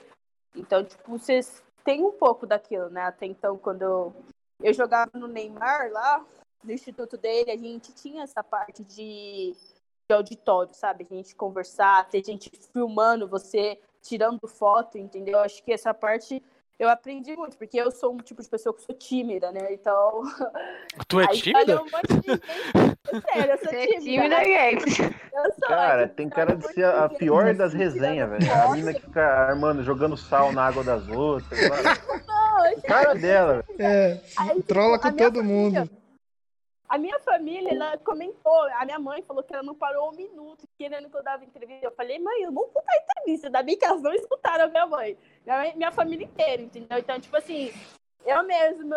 [0.56, 3.02] Então, tipo, vocês têm um pouco daquilo, né?
[3.02, 4.16] Até então, quando eu,
[4.62, 6.24] eu jogava no Neymar lá,
[6.64, 9.54] no instituto dele, a gente tinha essa parte de,
[10.08, 11.06] de auditório, sabe?
[11.08, 15.38] A gente conversar, ter gente filmando você, tirando foto, entendeu?
[15.38, 16.42] Acho que essa parte
[16.78, 19.68] eu aprendi muito, porque eu sou um tipo de pessoa que sou tímida, né?
[19.72, 20.22] Então.
[21.08, 21.66] Tu é aí tímida?
[21.76, 22.46] saiu um monte de gente.
[23.32, 24.00] Sério, eu sou Você é tímida.
[24.00, 24.98] tímida, Guedes.
[24.98, 28.52] Eu sou, Cara, tem cara de ser a gente pior das resenhas, velho.
[28.52, 31.58] A mina que fica armando, jogando sal na água das outras.
[32.26, 33.82] Não, cara dela, velho.
[33.90, 35.42] É, Aí, tipo, trola a com todo família-
[35.80, 35.90] mundo.
[36.88, 40.68] A minha família, ela comentou, a minha mãe falou que ela não parou um minuto
[40.78, 41.84] querendo que eu dava entrevista.
[41.84, 43.48] Eu falei, mãe, eu não vou dar entrevista.
[43.48, 45.18] Ainda bem que elas não escutaram a minha mãe.
[45.44, 46.98] Minha, minha família inteira, entendeu?
[46.98, 47.72] Então, tipo assim,
[48.24, 48.94] eu mesmo,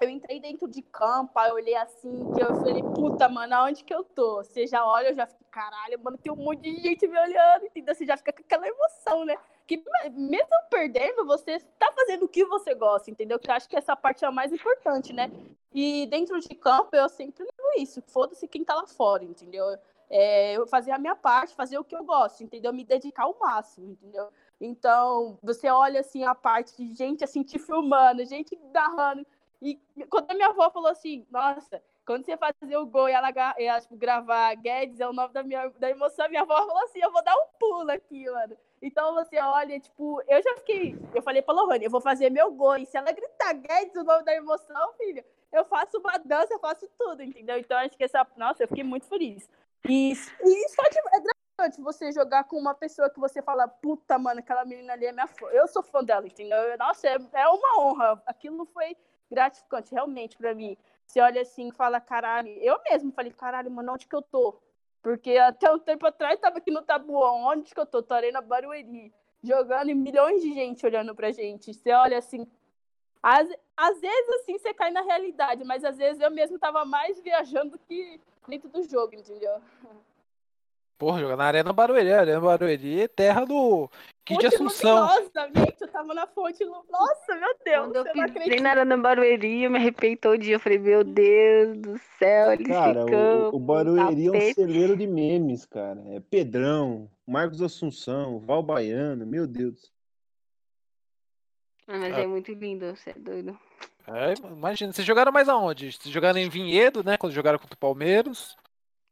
[0.00, 3.82] eu entrei dentro de campo, aí eu olhei assim, que eu falei, puta, mano, aonde
[3.82, 4.42] que eu tô?
[4.42, 7.64] Você já olha, eu já fico, caralho, mano, tem um monte de gente me olhando,
[7.64, 7.94] entendeu?
[7.94, 9.36] Você já fica com aquela emoção, né?
[9.66, 13.38] Que mesmo perdendo, você tá fazendo o que você gosta, entendeu?
[13.38, 15.30] Que eu acho que essa parte é a mais importante, né?
[15.72, 18.02] E dentro de campo, eu sempre levo isso.
[18.08, 19.64] Foda-se quem tá lá fora, entendeu?
[20.10, 22.72] É, eu fazer a minha parte, fazer o que eu gosto, entendeu?
[22.72, 24.28] Me dedicar ao máximo, entendeu?
[24.60, 29.26] Então, você olha assim a parte de gente assim te filmando, gente narrando.
[29.62, 33.30] E quando a minha avó falou assim, nossa, quando você fazer o gol e ela,
[33.56, 37.00] ela, tipo, gravar Guedes é o nome da minha da emoção, minha avó falou assim,
[37.00, 38.56] eu vou dar um pulo aqui, mano.
[38.86, 40.94] Então você olha, tipo, eu já fiquei.
[41.14, 42.76] Eu falei pra Lohane, eu vou fazer meu gol.
[42.76, 46.58] E se ela gritar Guedes, o nome da emoção, filho, eu faço uma dança, eu
[46.58, 47.56] faço tudo, entendeu?
[47.58, 48.26] Então acho que essa.
[48.36, 49.48] Nossa, eu fiquei muito feliz.
[49.88, 54.18] E, e só de, é gratificante você jogar com uma pessoa que você fala, puta,
[54.18, 55.46] mano, aquela menina ali é minha fã.
[55.48, 56.58] Eu sou fã dela, entendeu?
[56.58, 58.22] Eu- Nossa, é, é uma honra.
[58.26, 58.96] Aquilo foi
[59.30, 60.76] gratificante, realmente, pra mim.
[61.06, 62.48] Você olha assim e fala, caralho.
[62.60, 64.60] Eu mesmo falei, caralho, mano, onde que eu tô?
[65.04, 67.44] Porque até um tempo atrás tava aqui no Tabuão.
[67.44, 68.02] Onde que eu tô?
[68.02, 69.12] Tô na Barueri.
[69.42, 71.74] Jogando e milhões de gente olhando pra gente.
[71.74, 72.46] Você olha assim.
[73.22, 73.46] Às,
[73.76, 77.72] às vezes, assim, você cai na realidade, mas às vezes eu mesmo tava mais viajando
[77.72, 79.60] do que dentro do jogo, entendeu?
[80.96, 82.10] Porra, jogar na Arena Barueri.
[82.10, 83.90] Arena Barueri é terra do
[84.24, 85.06] Kid Fonte Assunção.
[85.06, 85.76] Luminosa, gente.
[85.82, 86.64] Eu tava na fonte.
[86.64, 87.84] Nossa, meu Deus.
[87.86, 88.62] Quando eu pisei acredita.
[88.62, 90.54] na Arana Barueri, eu me arrepiei todo dia.
[90.56, 93.50] Eu falei, meu Deus do céu, eles Cara, ficam.
[93.50, 94.54] o, o Barueri é um tapete.
[94.54, 96.02] celeiro de memes, cara.
[96.08, 99.92] É Pedrão, Marcos Assunção, Val Baiano, meu Deus.
[101.86, 102.20] Ah, mas Ah.
[102.20, 103.58] é muito lindo, você é doido.
[104.06, 105.92] É, imagina, vocês jogaram mais aonde?
[105.92, 107.16] Vocês jogaram em Vinhedo, né?
[107.16, 108.56] Quando jogaram contra o Palmeiras.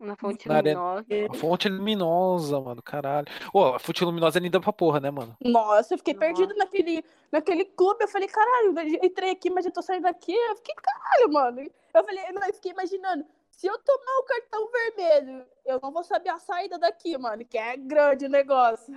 [0.03, 0.81] Na fonte Na arena.
[0.81, 1.07] luminosa.
[1.31, 3.27] A fonte luminosa, mano, caralho.
[3.55, 5.37] Ô, a fonte luminosa é linda pra porra, né, mano?
[5.41, 6.27] Nossa, eu fiquei Nossa.
[6.27, 8.03] perdida naquele, naquele clube.
[8.03, 10.33] Eu falei, caralho, eu entrei aqui, mas eu tô saindo daqui.
[10.35, 11.61] Eu fiquei, caralho, mano.
[11.95, 15.47] Eu falei, não, eu fiquei imaginando, se eu tomar o cartão vermelho.
[15.65, 18.97] Eu não vou saber a saída daqui, mano, que é grande o negócio.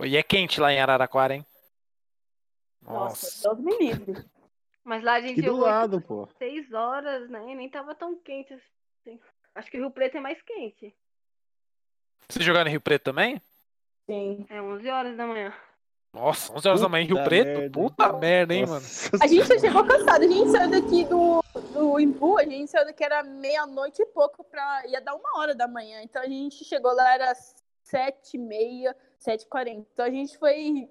[0.00, 1.46] E é quente lá em Araraquara, hein?
[2.80, 3.54] Nossa, Nossa.
[3.54, 4.24] Deus me livre.
[4.82, 6.26] Mas lá a gente Aqui do jogou lado, pô.
[6.38, 7.52] seis horas, né?
[7.52, 9.18] E nem tava tão quente assim.
[9.54, 10.94] Acho que o Rio Preto é mais quente.
[12.28, 13.40] Vocês jogaram em Rio Preto também?
[14.06, 14.46] Sim.
[14.48, 15.54] É 11 horas da manhã.
[16.12, 17.46] Nossa, 11 horas da manhã em Rio Puta Preto?
[17.46, 17.70] merda.
[17.70, 18.80] Puta merda, hein, mano?
[18.80, 20.22] Nossa A gente já chegou cansado.
[20.22, 21.42] A gente saiu daqui do,
[21.72, 24.86] do Imbu, a gente saiu daqui era meia-noite e pouco pra.
[24.86, 26.00] ia dar uma hora da manhã.
[26.02, 27.34] Então a gente chegou lá, era
[27.82, 29.86] sete e meia, sete e quarenta.
[29.92, 30.88] Então a gente foi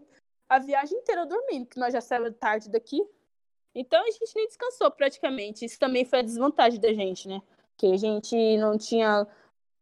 [0.50, 3.02] a viagem inteira dormindo, que nós já saímos tarde daqui.
[3.74, 5.66] Então a gente nem descansou praticamente.
[5.66, 7.42] Isso também foi a desvantagem da gente, né?
[7.92, 9.28] A gente não tinha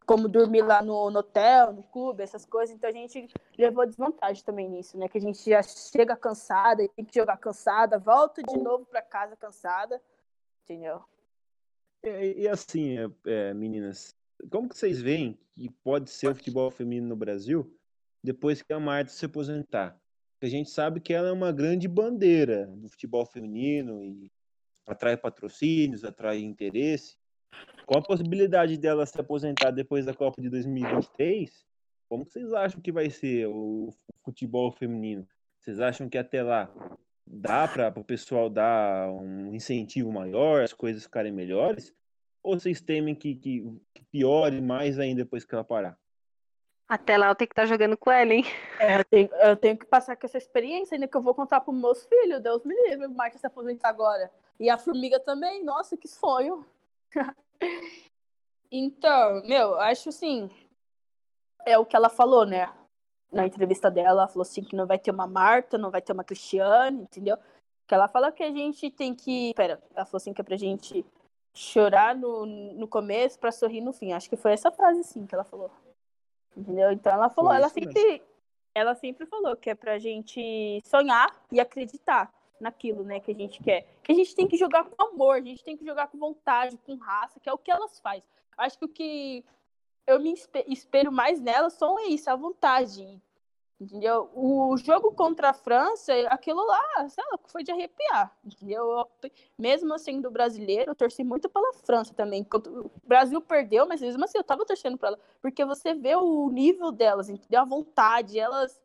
[0.06, 2.76] como dormir lá no, no hotel, no clube, essas coisas.
[2.76, 3.28] Então a gente
[3.58, 5.08] levou desvantagem também nisso, né?
[5.08, 9.36] Que a gente já chega cansada, tem que jogar cansada, volta de novo pra casa
[9.36, 10.02] cansada,
[10.64, 11.02] entendeu?
[12.04, 14.16] E, e assim, é, é, meninas,
[14.49, 17.72] como que vocês veem que pode ser o futebol feminino no Brasil
[18.24, 19.99] depois que a Marta se aposentar?
[20.41, 24.32] A gente sabe que ela é uma grande bandeira do futebol feminino e
[24.88, 27.21] atrai patrocínios, atrai interesse.
[27.86, 31.66] Com a possibilidade dela se aposentar depois da Copa de 2023,
[32.08, 33.93] como vocês acham que vai ser o
[34.24, 35.28] futebol feminino?
[35.60, 36.70] Vocês acham que até lá
[37.26, 41.93] dá para o pessoal dar um incentivo maior, as coisas ficarem melhores?
[42.43, 43.62] Ou vocês temem que, que,
[43.93, 45.97] que piore mais ainda depois que ela parar?
[46.88, 48.43] Até lá eu tenho que estar jogando com ela, hein?
[48.80, 51.62] É, eu tenho, eu tenho que passar com essa experiência ainda que eu vou contar
[51.62, 52.41] para meus filhos.
[52.41, 54.30] Deus me livre, o Marta se aposentar agora.
[54.60, 56.66] E a formiga também, nossa, que sonho.
[58.72, 60.49] Então, meu, acho assim.
[61.66, 62.72] É o que ela falou, né?
[63.32, 66.12] Na entrevista dela, ela falou assim que não vai ter uma Marta, não vai ter
[66.12, 67.38] uma Cristiane, entendeu?
[67.88, 69.53] Que ela fala que a gente tem que.
[69.53, 71.05] Pera, ela falou assim que é pra gente
[71.53, 74.14] chorar no, no começo pra sorrir no fim.
[74.14, 75.72] Acho que foi essa frase sim que ela falou.
[76.55, 76.91] Entendeu?
[76.91, 77.93] Então ela falou, ela isso mesmo.
[77.93, 78.24] sempre,
[78.74, 82.32] ela sempre falou que é pra gente sonhar e acreditar
[82.62, 83.88] naquilo, né, que a gente quer.
[84.03, 86.78] Que a gente tem que jogar com amor, a gente tem que jogar com vontade,
[86.86, 88.24] com raça, que é o que elas fazem.
[88.57, 89.45] Acho que o que
[90.07, 93.22] eu me espe- espelho mais nelas são isso, a vontade.
[93.80, 94.30] Entendeu?
[94.36, 98.32] O jogo contra a França, aquilo lá, sei lá, foi de arrepiar.
[98.45, 98.91] Entendeu?
[98.91, 102.45] Eu, mesmo sendo brasileiro, eu torci muito pela França também.
[102.53, 105.20] O Brasil perdeu, mas mesmo assim eu tava torcendo pra ela.
[105.41, 107.59] Porque você vê o nível delas, entendeu?
[107.62, 108.80] A vontade, elas.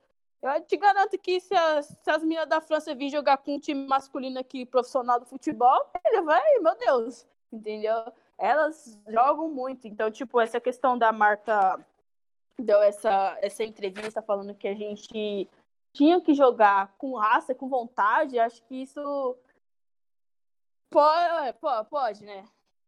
[0.54, 3.58] Eu te garanto que se as, se as meninas da França vir jogar com um
[3.58, 7.96] time masculino aqui, profissional do futebol, ele vai, meu Deus, entendeu?
[8.38, 9.88] Elas jogam muito.
[9.88, 11.84] Então, tipo, essa questão da Marta
[12.58, 15.48] deu essa, essa entrevista falando que a gente
[15.92, 19.36] tinha que jogar com raça, com vontade, acho que isso
[20.90, 22.44] pode, pode, pode né?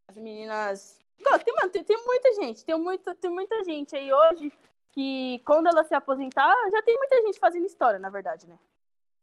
[0.06, 0.98] As meninas.
[1.16, 4.52] Tem, tem, tem muita gente, tem, muito, tem muita gente aí hoje
[4.92, 8.58] que quando ela se aposentar, já tem muita gente fazendo história, na verdade, né?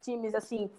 [0.00, 0.70] Times assim,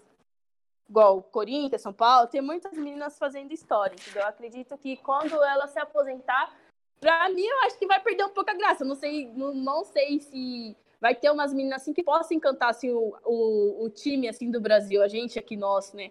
[0.88, 4.22] igual Corinthians, São Paulo, tem muitas meninas fazendo história, entendeu?
[4.22, 6.54] Eu acredito que quando ela se aposentar,
[7.00, 8.84] pra mim, eu acho que vai perder um pouco a graça.
[8.84, 12.90] Não sei, não, não sei se vai ter umas meninas assim que possam encantar assim,
[12.90, 16.10] o, o, o time assim do Brasil, a gente aqui nosso, né?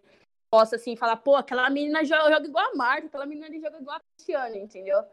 [0.49, 3.79] Possa assim falar, pô, aquela menina joga, joga igual a Marta, aquela menina ali joga
[3.79, 5.03] igual a Cristiane, entendeu?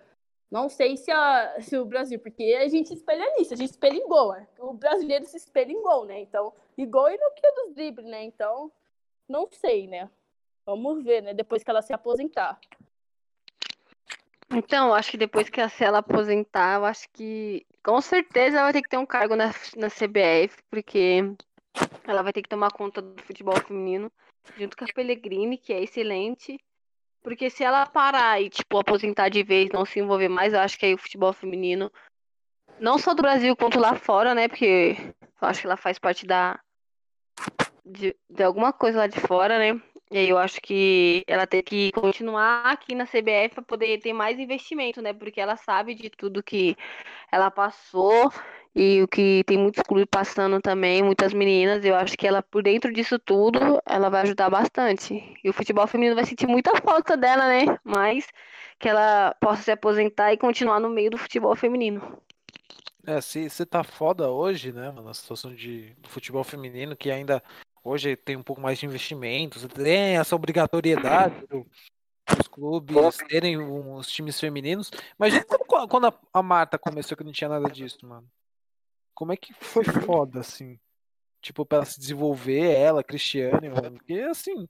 [0.55, 3.97] Não sei se, a, se o Brasil, porque a gente espelha nisso, a gente espelha
[3.97, 4.47] em gol, né?
[4.61, 6.21] O brasileiro se espelha em gol, né?
[6.21, 8.23] Então, e gol e no que dos dribles, né?
[8.23, 8.71] Então,
[9.29, 10.09] não sei, né?
[10.65, 11.35] Vamos ver, né?
[11.35, 12.61] Depois que ela se aposentar.
[14.49, 18.67] Então, acho que depois que a se ela aposentar, eu acho que com certeza ela
[18.67, 19.47] vai ter que ter um cargo na,
[19.77, 21.35] na CBF, porque
[22.07, 24.09] ela vai ter que tomar conta do futebol feminino,
[24.57, 26.57] junto com a Pellegrini, que é excelente.
[27.25, 30.79] Porque se ela parar e, tipo, aposentar de vez, não se envolver mais, eu acho
[30.79, 31.91] que aí o futebol feminino,
[32.79, 34.47] não só do Brasil quanto lá fora, né?
[34.47, 34.95] Porque
[35.41, 36.61] eu acho que ela faz parte da.
[37.83, 39.81] De, de alguma coisa lá de fora, né?
[40.11, 44.13] E aí eu acho que ela tem que continuar aqui na CBF para poder ter
[44.13, 45.15] mais investimento, né?
[45.15, 46.77] Porque ela sabe de tudo que
[47.33, 48.31] ela passou
[48.75, 51.85] e o que tem muitos clubes passando também, muitas meninas.
[51.85, 55.15] Eu acho que ela, por dentro disso tudo, ela vai ajudar bastante.
[55.43, 57.79] E o futebol feminino vai sentir muita falta dela, né?
[57.85, 58.27] Mas
[58.79, 62.19] que ela possa se aposentar e continuar no meio do futebol feminino.
[63.07, 67.43] É, se você tá foda hoje, né, mano, situação de do futebol feminino, que ainda
[67.83, 71.67] hoje tem um pouco mais de investimentos, tem essa obrigatoriedade do-
[72.37, 74.91] dos clubes terem os times femininos.
[75.19, 75.45] Imagina
[75.89, 78.27] quando a Marta começou que não tinha nada disso, mano.
[79.15, 80.79] Como é que foi foda, assim?
[81.41, 83.93] Tipo, pra ela se desenvolver, ela, Cristiane, mano.
[83.99, 84.67] Porque, assim,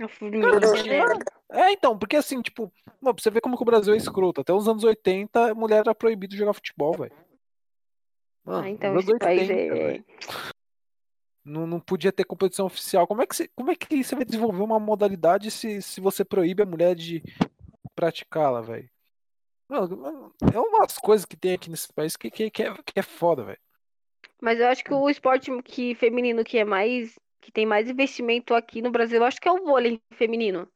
[0.00, 1.18] A formiga Cara, genera.
[1.50, 4.40] É, então, porque assim, tipo, mano, pra você ver como que o Brasil é escroto.
[4.40, 7.12] Até os anos 80, mulher era proibido de jogar futebol, velho.
[8.46, 10.04] Ah, então esse anos país 80, é.
[11.44, 13.06] Não, não podia ter competição oficial.
[13.06, 16.24] Como é que você, como é que você vai desenvolver uma modalidade se, se você
[16.24, 17.22] proíbe a mulher de
[17.94, 18.88] praticá-la, velho?
[19.68, 23.02] Mano, é umas coisas que tem aqui nesse país que, que, que, é, que é
[23.02, 23.58] foda, velho.
[24.40, 27.18] Mas eu acho que o esporte que feminino que é mais.
[27.40, 30.68] que tem mais investimento aqui no Brasil, eu acho que é o vôlei feminino.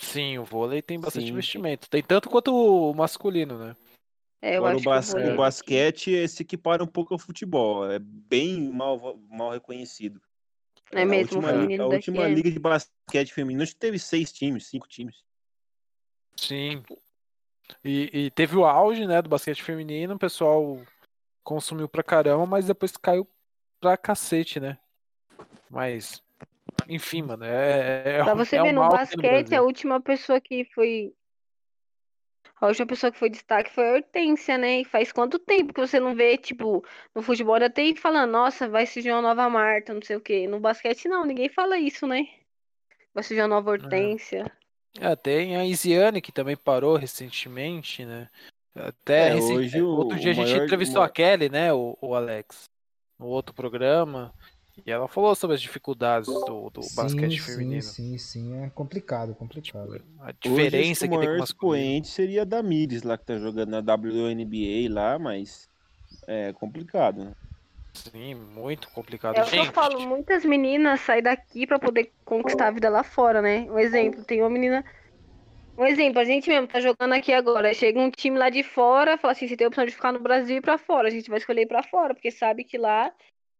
[0.00, 1.32] Sim, o vôlei tem bastante Sim.
[1.32, 1.90] investimento.
[1.90, 3.76] Tem tanto quanto o masculino, né?
[4.40, 5.34] É, eu Agora acho o, bas- que o vôlei.
[5.34, 7.90] o basquete se equipara um pouco ao futebol.
[7.90, 10.20] É bem mal, mal reconhecido.
[10.92, 12.28] É a mesmo, o última, feminino a daqui última é.
[12.28, 15.16] liga de basquete feminino acho que teve seis times, cinco times.
[16.36, 16.82] Sim.
[17.84, 20.80] E, e teve o auge, né, do basquete feminino, o pessoal
[21.48, 23.26] consumiu pra caramba, mas depois caiu
[23.80, 24.76] pra cacete, né?
[25.70, 26.22] Mas,
[26.86, 29.62] enfim, mano, é, é, Pra um- você é ver, um no aqui no basquete, a
[29.62, 31.14] última pessoa que foi.
[32.60, 34.80] A última pessoa que foi destaque foi a Hortência, né?
[34.80, 36.84] E faz quanto tempo que você não vê, tipo,
[37.14, 40.46] no futebol ainda tem falando, nossa, vai surgir uma nova Marta, não sei o quê.
[40.46, 42.26] No basquete, não, ninguém fala isso, né?
[43.14, 44.44] Vai surgir uma nova Hortência.
[45.00, 48.28] É, tem a Isiane, que também parou recentemente, né?
[48.86, 51.72] Até É, recen- hoje o- outro dia o a gente maior- entrevistou a Kelly, né,
[51.72, 52.70] o, o Alex,
[53.18, 54.32] no outro programa,
[54.86, 57.82] e ela falou sobre as dificuldades do, do basquete sim, feminino.
[57.82, 58.62] Sim, sim, sim.
[58.62, 59.94] É complicado, complicado.
[60.20, 61.44] A Hoje, diferença acho que o tem com masculino.
[61.84, 65.68] expoente seria a Damires lá que tá jogando na WNBA lá, mas
[66.26, 67.32] é complicado, né?
[67.94, 69.36] Sim, muito complicado.
[69.36, 73.02] É o que eu falo, muitas meninas saem daqui pra poder conquistar a vida lá
[73.02, 73.62] fora, né?
[73.70, 74.84] Um exemplo, tem uma menina.
[75.78, 77.72] Um exemplo, a gente mesmo tá jogando aqui agora.
[77.72, 80.18] Chega um time lá de fora, fala assim: você tem a opção de ficar no
[80.18, 81.06] Brasil e ir pra fora.
[81.06, 83.14] A gente vai escolher ir pra fora, porque sabe que lá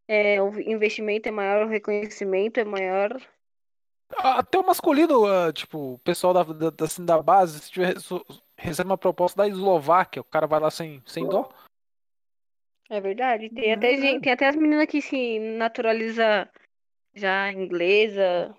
[0.08, 3.16] é, o investimento é maior, o reconhecimento é maior.
[4.16, 7.94] até o masculino, ah, tipo, o pessoal da, da, da, assim, da base, se tiver,
[8.56, 11.48] recebe uma proposta da Eslováquia, o cara vai lá sem, sem dó.
[12.90, 13.48] É verdade.
[13.50, 16.50] Tem até gente, tem até as meninas que se naturaliza
[17.14, 18.56] já inglesa.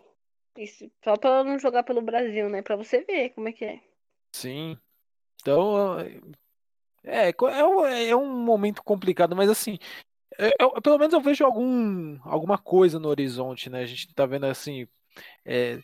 [0.59, 2.61] Isso, só pra não jogar pelo Brasil, né?
[2.61, 3.79] Pra você ver como é que é.
[4.35, 4.77] Sim.
[5.41, 5.97] Então,
[7.03, 9.79] é, é, um, é um momento complicado, mas assim,
[10.37, 13.81] eu- eu- pelo menos eu vejo algum, alguma coisa no horizonte, né?
[13.81, 14.85] A gente tá vendo assim,
[15.45, 15.79] é,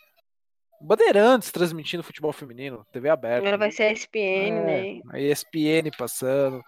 [0.82, 3.48] Bandeirantes transmitindo futebol feminino, TV aberta.
[3.48, 5.02] Agora vai ser a ESPN, É, né?
[5.10, 6.62] a ESPN passando.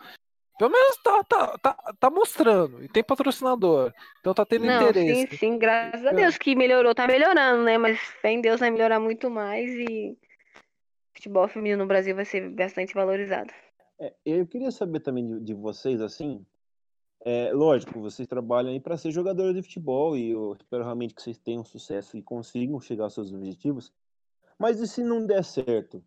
[0.58, 2.84] Pelo menos tá, tá, tá, tá mostrando.
[2.84, 3.94] E tem patrocinador.
[4.20, 5.28] Então tá tendo Não, interesse.
[5.32, 7.78] sim, sim, graças a Então- Deus que melhorou, tá melhorando, né?
[7.78, 10.18] Mas fé em Deus vai melhorar muito mais e
[11.16, 13.52] futebol feminino no Brasil vai ser bastante valorizado.
[14.00, 16.46] É, eu queria saber também de, de vocês, assim,
[17.26, 21.22] é, lógico, vocês trabalham aí para ser jogadores de futebol e eu espero realmente que
[21.22, 23.92] vocês tenham sucesso e consigam chegar aos seus objetivos.
[24.58, 26.04] Mas e se não der certo?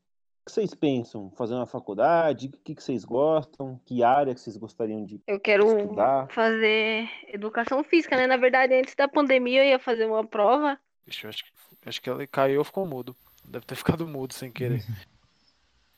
[0.50, 1.30] O que vocês pensam?
[1.36, 2.48] Fazer uma faculdade?
[2.48, 3.80] O que, que vocês gostam?
[3.86, 6.26] Que área que vocês gostariam de Eu quero estudar?
[6.32, 8.26] fazer educação física, né?
[8.26, 10.76] Na verdade, antes da pandemia eu ia fazer uma prova.
[11.06, 11.50] Ixi, eu acho, que-
[11.86, 13.14] acho que ele caiu ou ficou mudo.
[13.44, 14.82] Deve ter ficado mudo sem querer.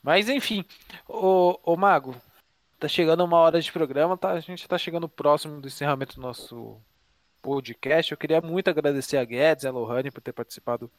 [0.03, 0.67] Mas enfim,
[1.09, 2.15] ô, ô Mago,
[2.79, 4.33] tá chegando uma hora de programa, tá?
[4.33, 6.79] A gente tá chegando próximo do encerramento do nosso
[7.41, 8.13] podcast.
[8.13, 10.91] Eu queria muito agradecer a Guedes e a Lohane por ter participado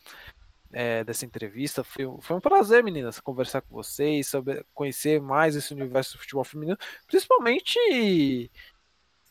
[0.73, 1.83] é, dessa entrevista.
[1.83, 6.43] Foi, foi um prazer, meninas, conversar com vocês, saber, conhecer mais esse universo do futebol
[6.43, 8.49] feminino, principalmente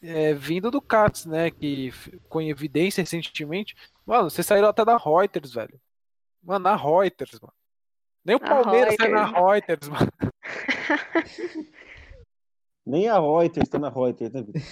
[0.02, 1.50] é, vindo do Cats, né?
[1.50, 1.92] Que
[2.36, 3.76] em evidência recentemente.
[4.06, 5.80] Mano, vocês saíram até da Reuters, velho.
[6.42, 7.52] Mano, na Reuters, mano.
[8.24, 9.88] Nem o A Palmeiras saiu na Reuters.
[9.88, 10.12] Reuters, mano.
[12.84, 14.62] Nem a Reuters tá na Reuters, né, Vitor?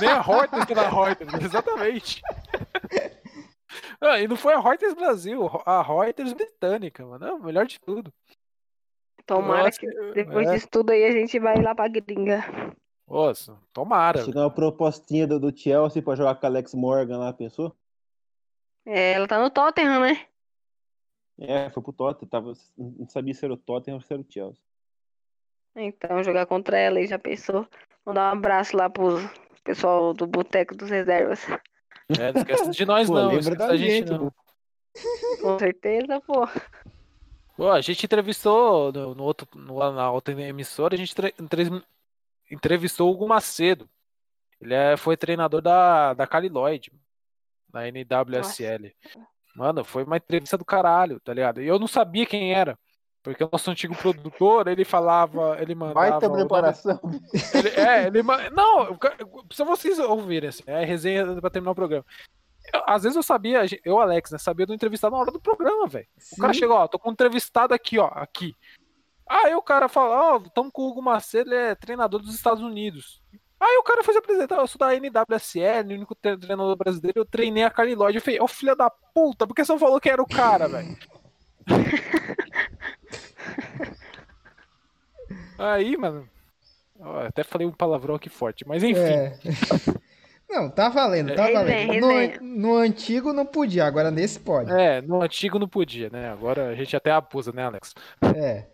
[0.00, 2.20] Nem a Reuters tá na Reuters, exatamente.
[4.00, 7.26] Ah, e não foi a Reuters Brasil, a Reuters britânica, mano.
[7.26, 8.12] É o melhor de tudo.
[9.26, 10.54] Tomara Nossa, que depois é.
[10.54, 12.44] disso tudo aí a gente vai lá pra gringa.
[13.06, 14.24] Nossa, tomara.
[14.24, 17.74] Chegar uma propostinha do, do Chelsea pra jogar com a Alex Morgan lá, pensou?
[18.84, 20.26] É, ela tá no Tottenham, né?
[21.38, 24.26] É, foi pro Tottenham, tava, não sabia se era o Tottenham ou se era o
[24.28, 24.62] Chelsea.
[25.76, 27.66] Então, jogar contra ela aí já pensou.
[28.06, 29.18] Mandar um abraço lá pro
[29.64, 31.40] pessoal do Boteco dos Reservas.
[32.08, 33.28] É, não esquece de nós, Pô, não.
[33.28, 34.32] lembra esquece da da gente, gente, não.
[35.40, 36.48] Com certeza, pô.
[37.56, 41.82] Pô, a gente entrevistou no, no outro, no- na outra emissora, a gente tre- entre-
[42.50, 43.88] entrevistou o Hugo Macedo.
[44.60, 46.92] Ele é, foi treinador da, da Cali Lloyd,
[47.68, 48.94] da NWSL.
[49.54, 51.60] Mano, foi uma entrevista do caralho, tá ligado?
[51.62, 52.78] E eu não sabia quem era.
[53.24, 56.10] Porque o nosso antigo produtor, ele falava, ele mandava.
[56.10, 57.00] Vai ter o nome- preparação.
[57.54, 58.22] ele- é, ele.
[58.22, 58.98] Não, eu
[59.48, 62.04] precisa vocês ouvirem, assim, é resenha pra terminar o programa.
[62.86, 64.36] às vezes eu sabia, eu, Alex, né?
[64.38, 66.06] Sabia do entrevistado na hora do programa, velho.
[66.36, 68.54] O cara chegou, ó, tô com um entrevistado aqui, ó, aqui.
[69.26, 72.34] Aí o cara fala, ó, oh, tamo com o Hugo Macedo, ele é treinador dos
[72.34, 73.22] Estados Unidos.
[73.58, 77.24] Aí o cara foi se apresentar, eu sou da NWSL, o único treinador brasileiro, eu
[77.24, 78.18] treinei a Carly Lloyd.
[78.18, 80.26] Eu falei, ô oh, filha da puta, por que você não falou que era o
[80.26, 80.94] cara, velho?
[85.58, 86.28] Aí, mano.
[86.98, 89.00] Ó, até falei um palavrão aqui forte, mas enfim.
[89.00, 89.38] É.
[90.48, 92.00] Não, tá valendo, tá valendo.
[92.00, 94.70] No, no, antigo não podia, agora nesse pode.
[94.70, 96.30] É, no antigo não podia, né?
[96.30, 97.94] Agora a gente até abusa, né, Alex?
[98.36, 98.66] É.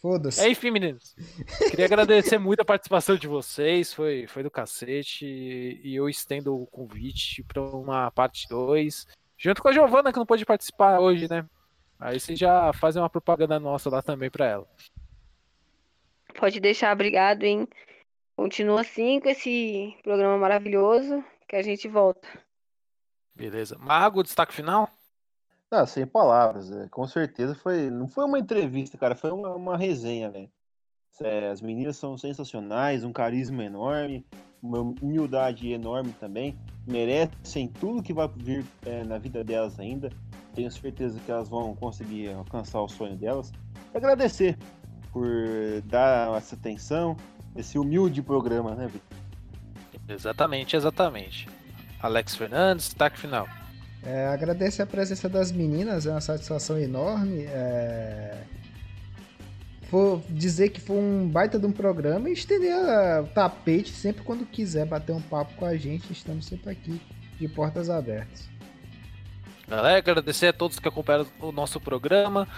[0.00, 0.40] Foda-se.
[0.40, 1.16] É, enfim, meninos.
[1.70, 5.24] Queria agradecer muito a participação de vocês, foi, foi do cacete.
[5.26, 9.06] E eu estendo o convite para uma parte 2.
[9.38, 11.46] Junto com a Giovana, que não pôde participar hoje, né?
[11.98, 14.66] Aí vocês já fazem uma propaganda nossa lá também para ela.
[16.38, 17.68] Pode deixar, obrigado, hein?
[18.36, 22.26] Continua assim com esse programa maravilhoso que a gente volta.
[23.34, 23.78] Beleza.
[23.78, 24.88] Mago, destaque final?
[25.70, 26.70] Ah, sem palavras.
[26.70, 26.88] É.
[26.88, 27.90] Com certeza foi.
[27.90, 30.50] Não foi uma entrevista, cara, foi uma, uma resenha, velho.
[31.20, 34.26] É, as meninas são sensacionais, um carisma enorme,
[34.60, 36.58] uma humildade enorme também.
[36.86, 40.10] Merecem tudo que vai vir é, na vida delas ainda.
[40.54, 43.52] Tenho certeza que elas vão conseguir alcançar o sonho delas.
[43.94, 44.58] Agradecer
[45.14, 45.24] por
[45.84, 47.16] dar essa atenção,
[47.54, 49.18] esse humilde programa, né, Vitor?
[50.08, 51.48] Exatamente, exatamente.
[52.02, 53.48] Alex Fernandes, destaque final.
[54.02, 57.44] É, agradecer a presença das meninas, é uma satisfação enorme.
[57.44, 58.42] É...
[59.88, 62.74] Vou dizer que foi um baita de um programa e estender
[63.22, 66.12] o tapete sempre quando quiser bater um papo com a gente.
[66.12, 67.00] Estamos sempre aqui,
[67.38, 68.48] de portas abertas.
[69.68, 72.48] Galera, agradecer a todos que acompanharam o nosso programa.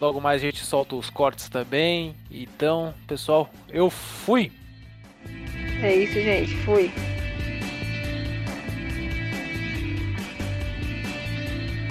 [0.00, 2.14] Logo mais a gente solta os cortes também.
[2.30, 4.52] Então, pessoal, eu fui.
[5.82, 6.54] É isso, gente.
[6.64, 6.90] Fui.